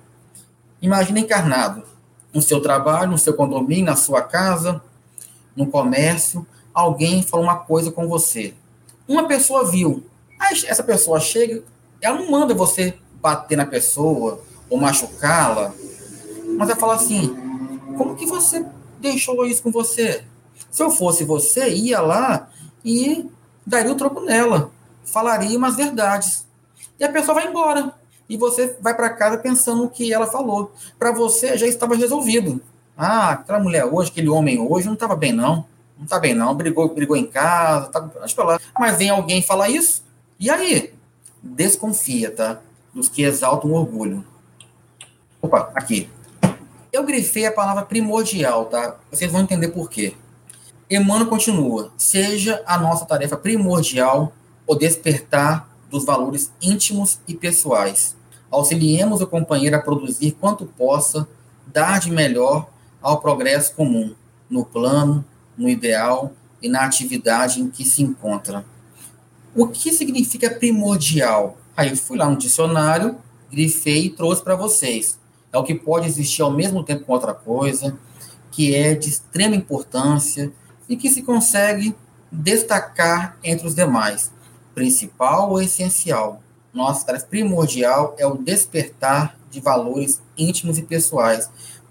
Imagine 0.82 1.22
encarnado 1.22 1.84
no 2.34 2.42
seu 2.42 2.62
trabalho, 2.62 3.12
no 3.12 3.18
seu 3.18 3.34
condomínio, 3.34 3.86
na 3.86 3.96
sua 3.96 4.22
casa, 4.22 4.82
no 5.56 5.66
comércio, 5.68 6.46
alguém 6.74 7.24
falou 7.24 7.46
uma 7.46 7.58
coisa 7.58 7.92
com 7.92 8.08
você. 8.08 8.54
Uma 9.08 9.28
pessoa 9.28 9.70
viu. 9.70 10.04
Aí 10.40 10.56
essa 10.68 10.84
pessoa 10.84 11.20
chega, 11.20 11.64
ela 12.00 12.20
não 12.20 12.30
manda 12.30 12.54
você 12.54 12.96
bater 13.20 13.58
na 13.58 13.66
pessoa 13.66 14.44
ou 14.70 14.78
machucá-la, 14.78 15.74
mas 16.58 16.70
ela 16.70 16.80
fala 16.80 16.96
assim: 16.96 17.36
como 17.98 18.16
que 18.16 18.28
você 18.28 18.64
deixou 19.00 19.46
isso 19.46 19.64
com 19.64 19.72
você? 19.72 20.24
Se 20.72 20.84
eu 20.84 20.92
fosse 20.92 21.24
você, 21.24 21.70
ia 21.70 22.00
lá 22.02 22.50
e 22.84 23.26
daria 23.66 23.92
o 23.92 23.96
troco 23.96 24.22
nela, 24.22 24.72
falaria 25.06 25.58
umas 25.58 25.76
verdades. 25.76 26.46
E 27.00 27.04
a 27.04 27.12
pessoa 27.12 27.36
vai 27.36 27.48
embora. 27.48 27.94
E 28.30 28.36
você 28.36 28.76
vai 28.82 28.94
para 28.94 29.10
casa 29.10 29.38
pensando 29.38 29.84
o 29.84 29.90
que 29.90 30.14
ela 30.14 30.28
falou. 30.28 30.74
Para 31.00 31.12
você 31.12 31.58
já 31.58 31.66
estava 31.66 31.96
resolvido. 31.96 32.62
Ah, 32.98 33.32
aquela 33.32 33.60
mulher 33.60 33.86
hoje, 33.86 34.10
aquele 34.10 34.28
homem 34.28 34.60
hoje 34.60 34.88
não 34.88 34.96
estava 34.96 35.16
bem, 35.16 35.32
não. 35.32 35.66
Não 35.98 36.04
está 36.04 36.20
bem, 36.20 36.34
não. 36.34 36.54
Brigou, 36.56 36.94
brigou 36.94 37.16
em 37.16 37.26
casa, 37.26 37.88
tá, 37.88 38.10
lá. 38.44 38.60
Mas 38.78 38.98
vem 38.98 39.10
alguém 39.10 39.42
falar 39.42 39.70
isso, 39.70 40.04
e 40.40 40.50
aí? 40.50 40.94
Desconfia, 41.42 42.32
tá? 42.32 42.60
Dos 42.94 43.08
que 43.08 43.22
exaltam 43.22 43.72
o 43.72 43.76
orgulho. 43.76 44.26
Opa, 45.42 45.72
aqui. 45.76 46.10
Eu 46.92 47.04
grifei 47.04 47.46
a 47.46 47.52
palavra 47.52 47.84
primordial, 47.84 48.66
tá? 48.66 48.98
Vocês 49.12 49.32
vão 49.32 49.42
entender 49.42 49.70
por 49.70 49.90
quê. 49.90 50.16
Emmanuel 50.90 51.28
continua: 51.28 51.92
seja 51.98 52.64
a 52.66 52.78
nossa 52.78 53.06
tarefa 53.06 53.36
primordial 53.36 54.34
o 54.66 54.76
despertar 54.76 55.70
dos 55.90 56.06
valores 56.06 56.52
íntimos 56.62 57.20
e 57.28 57.34
pessoais. 57.34 58.16
Auxiliemos 58.52 59.22
o 59.22 59.28
companheiro 59.28 59.76
a 59.76 59.82
produzir 59.82 60.34
quanto 60.40 60.66
possa, 60.66 61.28
dar 61.66 62.00
de 62.00 62.12
melhor 62.12 62.70
ao 63.02 63.20
progresso 63.20 63.74
comum, 63.74 64.14
no 64.50 64.66
plano, 64.66 65.24
no 65.58 65.70
ideal 65.70 66.34
e 66.62 66.70
na 66.70 66.86
atividade 66.86 67.62
em 67.62 67.70
que 67.70 67.84
se 67.84 68.02
encontra. 68.02 68.66
O 69.56 69.68
que 69.68 69.92
significa 69.92 70.50
primordial? 70.50 71.58
Aí 71.76 71.90
eu 71.90 71.98
fui 71.98 72.18
lá 72.18 72.30
no 72.30 72.38
dicionário, 72.38 73.18
grifei 73.52 74.06
e 74.06 74.10
trouxe 74.10 74.42
para 74.42 74.56
vocês. 74.56 75.18
É 75.58 75.60
o 75.60 75.64
que 75.64 75.74
pode 75.74 76.06
existir 76.06 76.44
ao 76.44 76.52
mesmo 76.52 76.84
tempo 76.84 77.06
com 77.06 77.14
outra 77.14 77.34
coisa, 77.34 77.98
que 78.52 78.76
é 78.76 78.94
de 78.94 79.10
extrema 79.10 79.56
importância 79.56 80.52
e 80.88 80.96
que 80.96 81.10
se 81.10 81.24
consegue 81.24 81.96
destacar 82.32 83.38
entre 83.44 83.66
os 83.66 83.74
demais. 83.74 84.32
Principal 84.76 85.50
ou 85.50 85.60
essencial. 85.60 86.44
Nossa 86.72 87.08
tarefa 87.08 87.26
primordial 87.26 88.16
é 88.20 88.28
o 88.28 88.38
despertar 88.38 89.36
de 89.50 89.60
valores 89.60 90.22
íntimos 90.38 90.78
e 90.78 90.84
pessoais. 90.84 91.50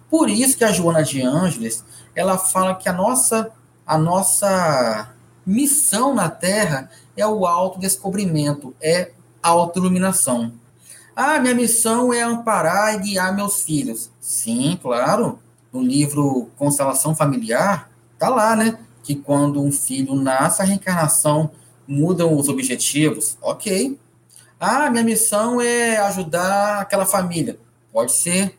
Por 0.08 0.30
isso 0.30 0.56
que 0.56 0.62
a 0.62 0.70
Joana 0.70 1.02
de 1.02 1.20
Ângeles, 1.22 1.84
ela 2.14 2.38
fala 2.38 2.76
que 2.76 2.88
a 2.88 2.92
nossa 2.92 3.50
a 3.84 3.98
nossa 3.98 5.12
missão 5.44 6.14
na 6.14 6.28
Terra 6.28 6.90
é 7.16 7.26
o 7.26 7.46
autodescobrimento, 7.46 8.74
é 8.80 9.12
autoiluminação. 9.42 10.52
Ah, 11.18 11.40
minha 11.40 11.54
missão 11.54 12.12
é 12.12 12.20
amparar 12.20 12.94
e 12.94 12.98
guiar 12.98 13.34
meus 13.34 13.62
filhos. 13.62 14.10
Sim, 14.20 14.78
claro. 14.82 15.38
No 15.72 15.80
livro 15.82 16.50
Constelação 16.58 17.16
Familiar, 17.16 17.90
tá 18.18 18.28
lá, 18.28 18.54
né? 18.54 18.78
Que 19.02 19.14
quando 19.14 19.62
um 19.62 19.72
filho 19.72 20.14
nasce, 20.14 20.60
a 20.60 20.64
reencarnação 20.66 21.50
muda 21.88 22.26
os 22.26 22.50
objetivos. 22.50 23.38
Ok. 23.40 23.98
Ah, 24.60 24.90
minha 24.90 25.02
missão 25.02 25.58
é 25.58 25.96
ajudar 25.96 26.80
aquela 26.82 27.06
família. 27.06 27.58
Pode 27.90 28.12
ser. 28.12 28.54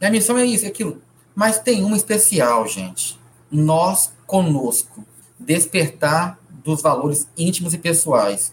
Minha 0.00 0.10
missão 0.10 0.38
é 0.38 0.46
isso, 0.46 0.64
é 0.64 0.68
aquilo. 0.68 1.02
Mas 1.34 1.58
tem 1.58 1.84
uma 1.84 1.96
especial, 1.96 2.66
gente. 2.66 3.20
Nós 3.50 4.14
conosco. 4.26 5.04
Despertar 5.38 6.38
dos 6.64 6.80
valores 6.80 7.28
íntimos 7.36 7.74
e 7.74 7.78
pessoais. 7.78 8.50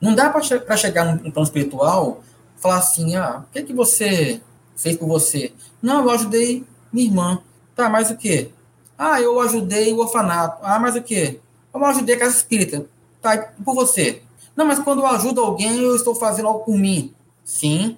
Não 0.00 0.16
dá 0.16 0.30
para 0.30 0.76
chegar 0.76 1.04
no 1.04 1.30
plano 1.30 1.46
espiritual 1.46 2.24
falar 2.60 2.78
assim, 2.78 3.16
ah, 3.16 3.44
o 3.48 3.52
que, 3.52 3.62
que 3.62 3.72
você 3.72 4.40
fez 4.76 4.96
por 4.96 5.08
você? 5.08 5.52
Não, 5.82 6.02
eu 6.04 6.10
ajudei 6.10 6.64
minha 6.92 7.06
irmã. 7.06 7.42
Tá, 7.74 7.88
mas 7.88 8.10
o 8.10 8.16
quê? 8.16 8.50
Ah, 8.96 9.20
eu 9.20 9.40
ajudei 9.40 9.92
o 9.92 9.98
orfanato. 9.98 10.58
Ah, 10.62 10.78
mas 10.78 10.96
o 10.96 11.02
quê? 11.02 11.40
Eu 11.72 11.84
ajudei 11.84 12.16
a 12.16 12.18
casa 12.18 12.36
espírita. 12.36 12.86
Tá, 13.22 13.34
e 13.34 13.62
por 13.62 13.74
você? 13.74 14.22
Não, 14.56 14.66
mas 14.66 14.80
quando 14.80 15.00
eu 15.00 15.06
ajudo 15.06 15.40
alguém, 15.40 15.80
eu 15.80 15.94
estou 15.94 16.14
fazendo 16.14 16.48
algo 16.48 16.64
por 16.64 16.76
mim. 16.76 17.14
Sim. 17.44 17.96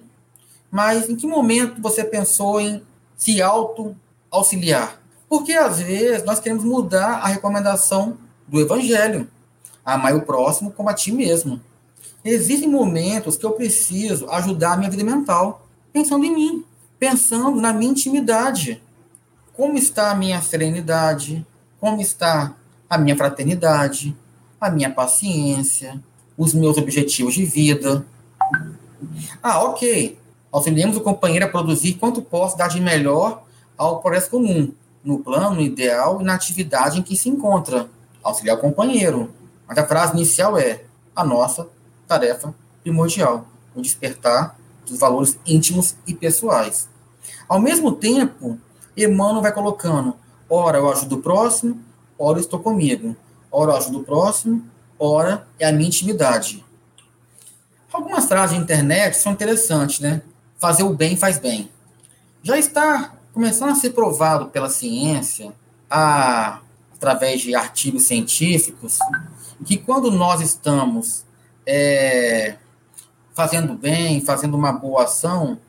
Mas 0.69 1.09
em 1.09 1.15
que 1.15 1.25
momento 1.25 1.81
você 1.81 2.03
pensou 2.03 2.61
em 2.61 2.83
se 3.17 3.41
auto-auxiliar? 3.41 5.01
Porque 5.27 5.53
às 5.53 5.79
vezes 5.79 6.23
nós 6.23 6.39
queremos 6.39 6.63
mudar 6.63 7.19
a 7.19 7.27
recomendação 7.27 8.17
do 8.47 8.59
evangelho. 8.59 9.27
Amar 9.83 10.15
o 10.15 10.21
próximo 10.21 10.71
como 10.71 10.89
a 10.89 10.93
ti 10.93 11.11
mesmo. 11.11 11.59
Existem 12.23 12.69
momentos 12.69 13.35
que 13.35 13.45
eu 13.45 13.51
preciso 13.51 14.29
ajudar 14.29 14.73
a 14.73 14.77
minha 14.77 14.91
vida 14.91 15.03
mental, 15.03 15.65
pensando 15.91 16.23
em 16.23 16.33
mim, 16.33 16.65
pensando 16.99 17.59
na 17.59 17.73
minha 17.73 17.91
intimidade. 17.91 18.81
Como 19.53 19.77
está 19.77 20.11
a 20.11 20.15
minha 20.15 20.39
serenidade? 20.41 21.45
Como 21.79 21.99
está 21.99 22.53
a 22.87 22.97
minha 22.97 23.17
fraternidade? 23.17 24.15
A 24.59 24.69
minha 24.69 24.91
paciência? 24.91 25.99
Os 26.37 26.53
meus 26.53 26.77
objetivos 26.77 27.33
de 27.33 27.43
vida? 27.43 28.05
Ah, 29.41 29.63
ok. 29.63 30.17
Auxiliamos 30.51 30.97
o 30.97 31.01
companheiro 31.01 31.45
a 31.45 31.49
produzir 31.49 31.93
quanto 31.93 32.21
posso 32.21 32.55
dar 32.55 32.67
de 32.67 32.79
melhor 32.79 33.43
ao 33.75 33.99
progresso 33.99 34.29
comum, 34.29 34.71
no 35.03 35.19
plano 35.19 35.59
ideal 35.59 36.21
e 36.21 36.23
na 36.23 36.35
atividade 36.35 36.99
em 36.99 37.01
que 37.01 37.17
se 37.17 37.29
encontra. 37.29 37.89
Auxiliar 38.21 38.57
o 38.57 38.61
companheiro. 38.61 39.33
Mas 39.67 39.77
a 39.79 39.87
frase 39.87 40.13
inicial 40.13 40.55
é 40.55 40.83
a 41.15 41.23
nossa 41.23 41.67
tarefa 42.11 42.53
primordial, 42.83 43.47
o 43.73 43.81
despertar 43.81 44.57
dos 44.85 44.99
valores 44.99 45.39
íntimos 45.45 45.95
e 46.05 46.13
pessoais. 46.13 46.89
Ao 47.47 47.59
mesmo 47.59 47.93
tempo, 47.93 48.59
Emmanuel 48.97 49.41
vai 49.41 49.53
colocando, 49.53 50.15
ora 50.49 50.79
eu 50.79 50.91
ajudo 50.91 51.15
o 51.15 51.21
próximo, 51.21 51.79
ora 52.19 52.37
eu 52.37 52.41
estou 52.41 52.59
comigo. 52.59 53.15
Ora 53.49 53.71
eu 53.71 53.77
ajudo 53.77 53.99
o 53.99 54.03
próximo, 54.03 54.63
ora 54.97 55.47
é 55.59 55.67
a 55.67 55.71
minha 55.71 55.87
intimidade. 55.87 56.63
Algumas 57.91 58.25
frases 58.25 58.55
de 58.55 58.63
internet 58.63 59.17
são 59.17 59.33
interessantes, 59.33 59.99
né? 59.99 60.21
Fazer 60.57 60.83
o 60.83 60.93
bem 60.93 61.17
faz 61.17 61.37
bem. 61.37 61.69
Já 62.41 62.57
está 62.57 63.13
começando 63.33 63.71
a 63.71 63.75
ser 63.75 63.91
provado 63.91 64.47
pela 64.47 64.69
ciência, 64.69 65.53
a, 65.89 66.59
através 66.95 67.41
de 67.41 67.53
artigos 67.53 68.03
científicos, 68.03 68.99
que 69.65 69.77
quando 69.77 70.09
nós 70.09 70.39
estamos 70.39 71.25
é, 71.65 72.55
fazendo 73.33 73.73
bem, 73.73 74.21
fazendo 74.21 74.55
uma 74.55 74.71
boa 74.71 75.03
ação, 75.03 75.59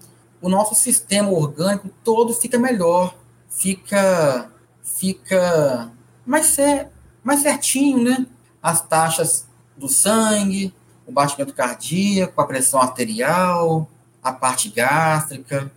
o 0.40 0.48
nosso 0.48 0.74
sistema 0.74 1.31
orgânico 1.31 1.88
todo 2.02 2.35
fica 2.35 2.59
melhor, 2.59 3.14
fica 3.48 4.50
fica 4.83 5.90
mais, 6.24 6.46
cer 6.46 6.88
mais 7.22 7.40
certinho, 7.40 8.02
né? 8.02 8.26
As 8.62 8.81
taxas 8.81 9.46
do 9.76 9.88
sangue, 9.88 10.72
o 11.07 11.12
batimento 11.12 11.52
cardíaco, 11.55 12.40
a 12.40 12.46
pressão 12.46 12.81
arterial, 12.81 13.88
a 14.22 14.33
parte 14.33 14.68
gástrica. 14.68 15.70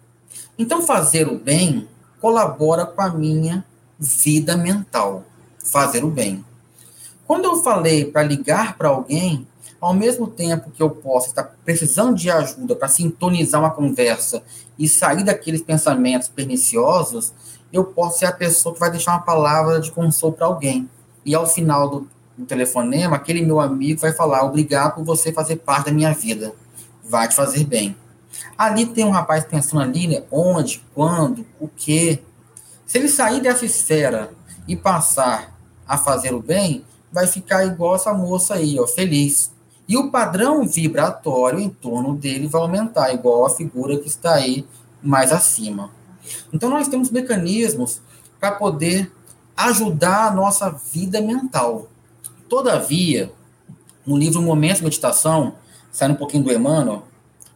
Então, 0.58 0.82
fazer 0.82 1.28
o 1.28 1.38
bem 1.38 1.88
colabora 2.21 2.86
com 2.86 3.01
a 3.01 3.10
minha 3.10 3.65
vida 3.99 4.56
mental. 4.56 5.25
Fazer 5.63 6.04
o 6.04 6.10
bem. 6.10 6.45
Quando 7.25 7.45
eu 7.45 7.63
falei 7.63 8.06
para 8.06 8.21
ligar 8.21 8.78
para 8.78 8.89
alguém, 8.89 9.47
ao 9.80 9.94
mesmo 9.94 10.28
tempo 10.28 10.72
que 10.72 10.82
eu 10.82 10.90
posso 10.90 11.28
estar 11.28 11.44
precisando 11.64 12.16
de 12.16 12.30
ajuda 12.30 12.76
para 12.76 12.88
sintonizar 12.88 13.62
uma 13.62 13.72
conversa 13.72 14.42
e 14.78 14.88
sair 14.88 15.24
daqueles 15.24 15.62
pensamentos 15.62 16.28
perniciosos, 16.28 17.34
eu 17.72 17.84
posso 17.84 18.20
ser 18.20 18.26
a 18.26 18.32
pessoa 18.32 18.74
que 18.74 18.80
vai 18.80 18.90
deixar 18.90 19.12
uma 19.12 19.22
palavra 19.22 19.80
de 19.80 19.92
consolo 19.92 20.34
para 20.34 20.46
alguém. 20.46 20.90
E 21.26 21.36
ao 21.36 21.46
final 21.46 21.90
do, 21.90 22.08
do 22.38 22.46
telefonema, 22.46 23.16
aquele 23.16 23.46
meu 23.46 23.60
amigo 23.60 24.00
vai 24.00 24.14
falar: 24.14 24.44
Obrigado 24.44 24.96
por 24.96 25.04
você 25.04 25.32
fazer 25.32 25.58
parte 25.58 25.88
da 25.88 25.92
minha 25.92 26.14
vida. 26.14 26.54
Vai 27.04 27.28
te 27.28 27.36
fazer 27.36 27.64
bem. 27.66 27.96
Ali 28.58 28.86
tem 28.86 29.06
um 29.06 29.12
rapaz 29.12 29.44
pensando 29.46 29.82
ali, 29.82 30.08
né, 30.08 30.24
onde, 30.32 30.84
quando, 30.94 31.46
o 31.60 31.68
que. 31.68 32.22
Se 32.86 32.98
ele 32.98 33.10
sair 33.10 33.42
dessa 33.42 33.66
esfera 33.66 34.32
e 34.68 34.76
passar 34.76 35.54
a 35.88 35.98
fazer 35.98 36.34
o 36.34 36.42
bem, 36.42 36.84
vai 37.12 37.28
ficar 37.28 37.66
igual 37.66 37.96
essa 37.96 38.14
moça 38.14 38.56
aí, 38.56 38.80
ó, 38.80 38.88
feliz. 38.88 39.52
E 39.88 39.95
o 39.98 40.10
padrão 40.10 40.67
vibratório 40.67 41.60
em 41.60 41.69
torno 41.69 42.15
dele 42.15 42.48
vai 42.48 42.62
aumentar, 42.62 43.13
igual 43.13 43.45
a 43.45 43.50
figura 43.50 43.98
que 43.98 44.08
está 44.08 44.34
aí 44.34 44.65
mais 45.02 45.32
acima. 45.32 45.91
Então, 46.52 46.69
nós 46.69 46.88
temos 46.88 47.12
mecanismos 47.12 48.02
para 48.39 48.52
poder 48.52 49.12
ajudar 49.56 50.28
a 50.28 50.32
nossa 50.32 50.69
vida 50.69 51.21
mental. 51.21 51.88
Todavia, 52.50 53.32
no 54.06 54.17
livro 54.17 54.41
Momentos 54.41 54.78
de 54.78 54.84
Meditação, 54.84 55.56
saindo 55.91 56.15
um 56.15 56.17
pouquinho 56.17 56.43
do 56.43 56.52
Emmanuel, 56.52 57.04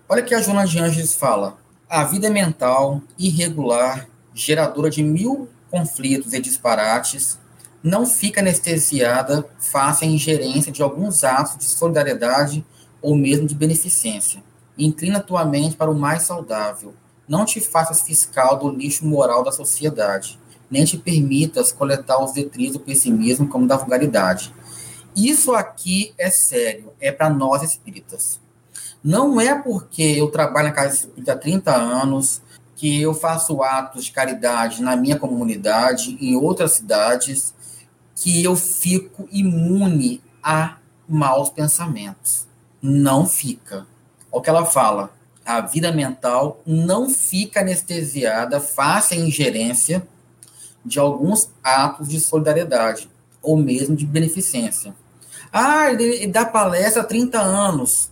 olha 0.07 0.21
que 0.21 0.33
a 0.35 0.41
Joana 0.41 0.65
de 0.65 0.79
Angeles 0.79 1.15
fala: 1.15 1.57
a 1.89 2.03
vida 2.03 2.29
mental, 2.29 3.01
irregular, 3.17 4.07
geradora 4.33 4.89
de 4.89 5.01
mil 5.01 5.49
conflitos 5.71 6.33
e 6.33 6.39
disparates, 6.39 7.38
não 7.83 8.05
fica 8.05 8.41
anestesiada 8.41 9.47
face 9.59 10.03
à 10.03 10.07
ingerência 10.07 10.71
de 10.71 10.81
alguns 10.81 11.23
atos 11.23 11.57
de 11.57 11.65
solidariedade 11.65 12.65
ou 13.01 13.15
mesmo 13.15 13.47
de 13.47 13.55
beneficência. 13.55 14.43
Inclina 14.77 15.19
tua 15.19 15.45
mente 15.45 15.75
para 15.75 15.91
o 15.91 15.95
mais 15.97 16.23
saudável. 16.23 16.93
Não 17.27 17.45
te 17.45 17.61
faças 17.61 18.01
fiscal 18.01 18.57
do 18.57 18.69
lixo 18.69 19.05
moral 19.05 19.43
da 19.43 19.51
sociedade, 19.51 20.39
nem 20.69 20.83
te 20.83 20.97
permitas 20.97 21.71
coletar 21.71 22.23
os 22.23 22.33
detritos 22.33 22.73
do 22.73 22.79
pessimismo 22.79 23.47
como 23.47 23.67
da 23.67 23.77
vulgaridade. 23.77 24.53
Isso 25.15 25.53
aqui 25.53 26.13
é 26.17 26.29
sério, 26.29 26.91
é 26.99 27.11
para 27.11 27.29
nós 27.29 27.63
espíritas. 27.63 28.39
Não 29.03 29.39
é 29.39 29.55
porque 29.55 30.01
eu 30.01 30.29
trabalho 30.29 30.67
na 30.67 30.73
Casa 30.73 30.95
Espírita 30.95 31.33
há 31.33 31.37
30 31.37 31.75
anos, 31.75 32.41
que 32.75 33.01
eu 33.01 33.13
faço 33.13 33.61
atos 33.61 34.05
de 34.05 34.11
caridade 34.11 34.81
na 34.81 34.95
minha 34.95 35.17
comunidade, 35.17 36.17
em 36.21 36.35
outras 36.35 36.73
cidades, 36.73 37.53
que 38.21 38.43
eu 38.43 38.55
fico 38.55 39.27
imune 39.31 40.21
a 40.43 40.77
maus 41.07 41.49
pensamentos. 41.49 42.45
Não 42.81 43.25
fica. 43.25 43.87
O 44.29 44.41
que 44.41 44.49
ela 44.49 44.65
fala, 44.65 45.11
a 45.45 45.61
vida 45.61 45.91
mental 45.91 46.61
não 46.65 47.09
fica 47.09 47.61
anestesiada 47.61 48.59
face 48.59 49.13
à 49.13 49.17
ingerência 49.17 50.05
de 50.85 50.99
alguns 50.99 51.49
atos 51.63 52.09
de 52.09 52.19
solidariedade 52.19 53.09
ou 53.41 53.55
mesmo 53.57 53.95
de 53.95 54.05
beneficência. 54.05 54.93
Ah, 55.51 55.89
ele 55.89 56.27
dá 56.27 56.45
palestra 56.45 57.01
há 57.01 57.05
30 57.05 57.39
anos. 57.39 58.11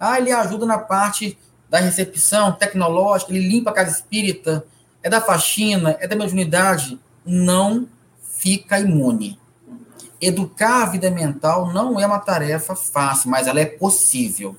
Ah, 0.00 0.18
ele 0.18 0.32
ajuda 0.32 0.64
na 0.64 0.78
parte 0.78 1.38
da 1.68 1.78
recepção 1.78 2.52
tecnológica, 2.52 3.32
ele 3.32 3.48
limpa 3.48 3.70
a 3.70 3.74
casa 3.74 3.90
espírita, 3.90 4.64
é 5.02 5.10
da 5.10 5.20
faxina, 5.20 5.96
é 6.00 6.08
da 6.08 6.16
mediunidade. 6.16 6.98
Não 7.24 7.86
fica 8.22 8.80
imune. 8.80 9.38
Educar 10.22 10.84
a 10.84 10.86
vida 10.86 11.10
mental 11.10 11.72
não 11.72 11.98
é 11.98 12.06
uma 12.06 12.20
tarefa 12.20 12.76
fácil, 12.76 13.28
mas 13.28 13.48
ela 13.48 13.58
é 13.58 13.66
possível. 13.66 14.54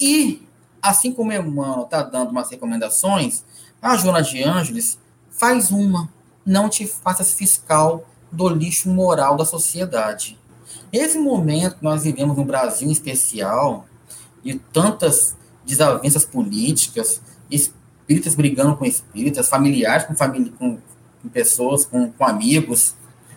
E, 0.00 0.46
assim 0.80 1.12
como 1.12 1.30
o 1.30 1.34
Emmanuel 1.34 1.82
está 1.82 2.00
dando 2.00 2.30
umas 2.30 2.48
recomendações, 2.48 3.42
a 3.82 3.96
Joana 3.96 4.22
de 4.22 4.40
Ângeles 4.44 4.96
faz 5.30 5.72
uma. 5.72 6.08
Não 6.46 6.68
te 6.68 6.86
faças 6.86 7.32
fiscal 7.32 8.06
do 8.30 8.48
lixo 8.48 8.88
moral 8.88 9.36
da 9.36 9.44
sociedade. 9.44 10.38
Esse 10.92 11.18
momento 11.18 11.78
que 11.78 11.84
nós 11.84 12.04
vivemos 12.04 12.36
no 12.36 12.44
Brasil 12.44 12.88
em 12.88 12.92
especial, 12.92 13.86
de 14.44 14.54
tantas 14.72 15.36
desavenças 15.66 16.24
políticas, 16.24 17.20
espíritas 17.50 18.34
brigando 18.34 18.76
com 18.76 18.84
espíritas, 18.84 19.48
familiares 19.48 20.06
com, 20.06 20.14
família, 20.14 20.52
com, 20.56 20.78
com 21.20 21.28
pessoas, 21.28 21.84
com, 21.84 22.12
com 22.12 22.24
amigos. 22.24 22.94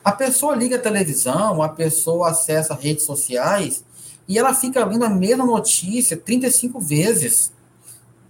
A 0.07 0.13
pessoa 0.13 0.55
liga 0.55 0.77
a 0.77 0.79
televisão, 0.79 1.61
a 1.61 1.67
pessoa 1.67 2.29
acessa 2.29 2.73
redes 2.73 3.03
sociais 3.03 3.83
e 4.25 4.39
ela 4.39 4.53
fica 4.53 4.85
vendo 4.85 5.03
a 5.03 5.09
mesma 5.09 5.45
notícia 5.45 6.15
35 6.15 6.79
vezes. 6.79 7.51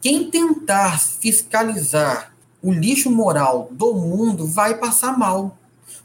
Quem 0.02 0.32
tentar 0.32 1.00
fiscalizar 1.00 2.34
o 2.64 2.72
lixo 2.72 3.12
moral 3.12 3.68
do 3.70 3.94
mundo 3.94 4.48
vai 4.48 4.80
passar 4.80 5.16
mal. 5.16 5.56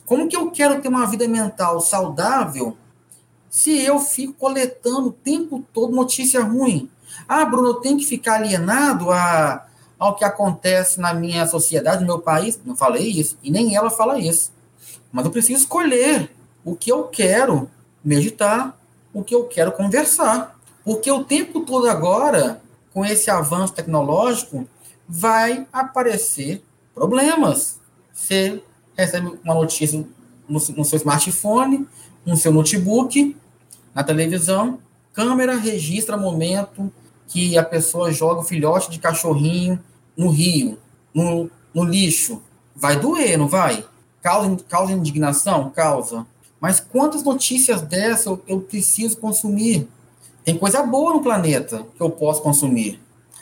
Como 0.04 0.28
que 0.28 0.36
eu 0.36 0.50
quero 0.50 0.78
ter 0.82 0.88
uma 0.88 1.06
vida 1.06 1.26
mental 1.26 1.80
saudável 1.80 2.76
se 3.48 3.82
eu 3.82 3.98
fico 3.98 4.34
coletando 4.34 5.08
o 5.08 5.12
tempo 5.12 5.64
todo 5.72 5.96
notícia 5.96 6.42
ruim? 6.42 6.90
Ah, 7.26 7.46
Bruno, 7.46 7.68
eu 7.68 7.74
tenho 7.76 7.96
que 7.96 8.04
ficar 8.04 8.34
alienado 8.34 9.10
a, 9.10 9.66
ao 9.98 10.16
que 10.16 10.24
acontece 10.26 11.00
na 11.00 11.14
minha 11.14 11.46
sociedade, 11.46 12.02
no 12.02 12.08
meu 12.08 12.18
país? 12.18 12.60
Não 12.62 12.76
falei 12.76 13.08
isso, 13.08 13.38
e 13.42 13.50
nem 13.50 13.74
ela 13.74 13.88
fala 13.88 14.18
isso. 14.18 14.52
Mas 15.12 15.24
eu 15.24 15.30
preciso 15.30 15.60
escolher 15.60 16.30
o 16.64 16.74
que 16.74 16.90
eu 16.90 17.04
quero 17.04 17.70
meditar, 18.02 18.76
o 19.12 19.22
que 19.22 19.34
eu 19.34 19.44
quero 19.44 19.70
conversar. 19.72 20.58
Porque 20.84 21.10
o 21.10 21.22
tempo 21.22 21.60
todo 21.60 21.88
agora, 21.88 22.60
com 22.92 23.04
esse 23.04 23.30
avanço 23.30 23.74
tecnológico, 23.74 24.66
vai 25.06 25.66
aparecer 25.72 26.64
problemas. 26.94 27.78
Você 28.12 28.62
recebe 28.96 29.38
uma 29.44 29.54
notícia 29.54 30.04
no, 30.48 30.58
seu 30.58 30.96
smartphone, 30.96 31.86
no 32.24 32.36
seu 32.36 32.52
notebook, 32.52 33.36
na 33.94 34.02
televisão, 34.02 34.78
câmera 35.12 35.56
registra 35.56 36.16
momento 36.16 36.92
que 37.28 37.56
a 37.56 37.64
pessoa 37.64 38.12
joga 38.12 38.40
o 38.40 38.44
filhote 38.44 38.90
de 38.90 38.98
cachorrinho 38.98 39.78
no 40.16 40.28
rio, 40.28 40.78
no, 41.14 41.50
no 41.74 41.84
lixo. 41.84 42.42
Vai 42.74 42.98
doer, 42.98 43.38
não 43.38 43.48
vai? 43.48 43.84
Causa, 44.22 44.56
causa 44.68 44.92
indignação? 44.92 45.68
Causa. 45.70 46.24
Mas 46.60 46.78
quantas 46.78 47.24
notícias 47.24 47.82
dessas 47.82 48.26
eu, 48.26 48.42
eu 48.46 48.60
preciso 48.60 49.16
consumir? 49.18 49.88
Tem 50.44 50.56
coisa 50.56 50.82
boa 50.84 51.12
no 51.12 51.22
planeta 51.22 51.84
que 51.96 52.00
eu 52.00 52.08
posso 52.08 52.40
consumir. 52.40 53.00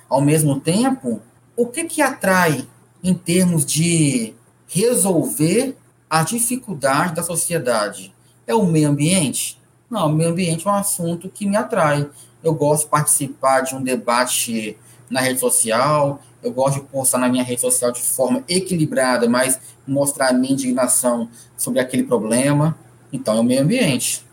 Ao 0.08 0.20
mesmo 0.20 0.58
tempo, 0.58 1.20
o 1.54 1.66
que 1.66 1.84
que 1.84 2.00
atrai 2.00 2.66
em 3.04 3.12
termos 3.12 3.64
de 3.64 4.34
resolver 4.66 5.76
a 6.08 6.22
dificuldade 6.22 7.14
da 7.14 7.22
sociedade? 7.22 8.14
É 8.46 8.54
o 8.54 8.64
meio 8.64 8.88
ambiente? 8.88 9.60
Não, 9.90 10.06
o 10.06 10.12
meio 10.12 10.30
ambiente 10.30 10.66
é 10.66 10.70
um 10.70 10.74
assunto 10.74 11.28
que 11.28 11.46
me 11.46 11.56
atrai. 11.56 12.08
Eu 12.42 12.54
gosto 12.54 12.84
de 12.84 12.90
participar 12.90 13.60
de 13.60 13.74
um 13.74 13.82
debate 13.82 14.78
na 15.10 15.20
rede 15.20 15.40
social, 15.40 16.22
eu 16.42 16.52
gosto 16.52 16.80
de 16.80 16.86
postar 16.86 17.18
na 17.18 17.28
minha 17.28 17.44
rede 17.44 17.60
social 17.60 17.92
de 17.92 18.00
forma 18.00 18.42
equilibrada, 18.48 19.28
mas 19.28 19.58
mostrar 19.86 20.28
a 20.28 20.32
minha 20.32 20.52
indignação 20.52 21.28
sobre 21.56 21.80
aquele 21.80 22.04
problema. 22.04 22.76
Então, 23.12 23.36
é 23.36 23.40
o 23.40 23.44
meio 23.44 23.62
ambiente. 23.62 24.24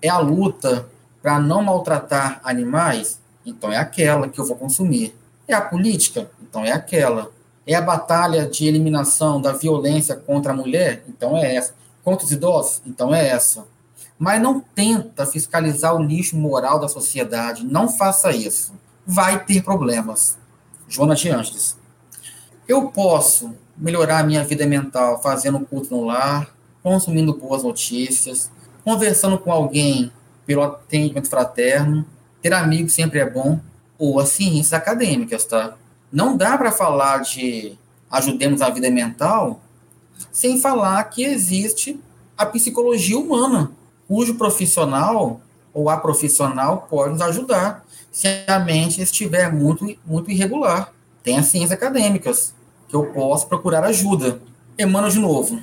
É 0.00 0.08
a 0.08 0.18
luta 0.18 0.88
para 1.20 1.38
não 1.38 1.62
maltratar 1.62 2.40
animais? 2.44 3.20
Então, 3.44 3.72
é 3.72 3.76
aquela 3.76 4.28
que 4.28 4.40
eu 4.40 4.46
vou 4.46 4.56
consumir. 4.56 5.14
É 5.46 5.54
a 5.54 5.60
política? 5.60 6.30
Então, 6.42 6.64
é 6.64 6.72
aquela. 6.72 7.30
É 7.66 7.74
a 7.74 7.82
batalha 7.82 8.46
de 8.46 8.66
eliminação 8.66 9.40
da 9.40 9.52
violência 9.52 10.16
contra 10.16 10.52
a 10.52 10.56
mulher? 10.56 11.04
Então, 11.08 11.36
é 11.36 11.56
essa. 11.56 11.74
Contra 12.02 12.24
os 12.24 12.32
idosos? 12.32 12.82
Então, 12.86 13.14
é 13.14 13.28
essa 13.28 13.64
mas 14.20 14.38
não 14.38 14.60
tenta 14.60 15.24
fiscalizar 15.24 15.96
o 15.96 16.02
lixo 16.02 16.36
moral 16.36 16.78
da 16.78 16.88
sociedade. 16.88 17.64
Não 17.64 17.88
faça 17.88 18.30
isso. 18.30 18.74
Vai 19.06 19.42
ter 19.46 19.62
problemas. 19.62 20.36
Jonas 20.90 21.20
de 21.20 21.30
Angeles. 21.30 21.78
Eu 22.66 22.88
posso 22.88 23.54
melhorar 23.76 24.26
minha 24.26 24.42
vida 24.44 24.66
mental 24.66 25.22
fazendo 25.22 25.60
culto 25.60 25.94
no 25.94 26.04
lar, 26.04 26.52
consumindo 26.82 27.32
boas 27.32 27.62
notícias, 27.62 28.50
conversando 28.84 29.38
com 29.38 29.52
alguém 29.52 30.12
pelo 30.44 30.62
atendimento 30.62 31.30
fraterno. 31.30 32.04
Ter 32.42 32.52
amigos 32.52 32.92
sempre 32.92 33.20
é 33.20 33.30
bom. 33.30 33.60
Ou 33.96 34.18
as 34.18 34.30
ciências 34.30 34.72
acadêmicas, 34.72 35.44
tá? 35.44 35.76
Não 36.12 36.36
dá 36.36 36.58
para 36.58 36.72
falar 36.72 37.18
de 37.18 37.78
ajudemos 38.10 38.60
a 38.60 38.68
vida 38.68 38.90
mental 38.90 39.60
sem 40.32 40.60
falar 40.60 41.04
que 41.04 41.22
existe 41.22 42.00
a 42.36 42.44
psicologia 42.44 43.16
humana 43.16 43.70
cujo 44.08 44.34
profissional 44.34 45.40
ou 45.72 45.88
a 45.88 45.96
profissional 45.96 46.86
pode 46.90 47.12
nos 47.12 47.22
ajudar 47.22 47.84
se 48.10 48.44
a 48.46 48.58
mente 48.58 49.00
estiver 49.00 49.52
muito, 49.52 49.96
muito 50.04 50.30
irregular. 50.30 50.92
Tem 51.22 51.38
as 51.38 51.46
ciências 51.46 51.72
acadêmicas 51.72 52.54
que 52.88 52.96
eu 52.96 53.06
posso 53.06 53.46
procurar 53.46 53.84
ajuda. 53.84 54.40
Emmanuel 54.78 55.12
de 55.12 55.18
novo. 55.18 55.60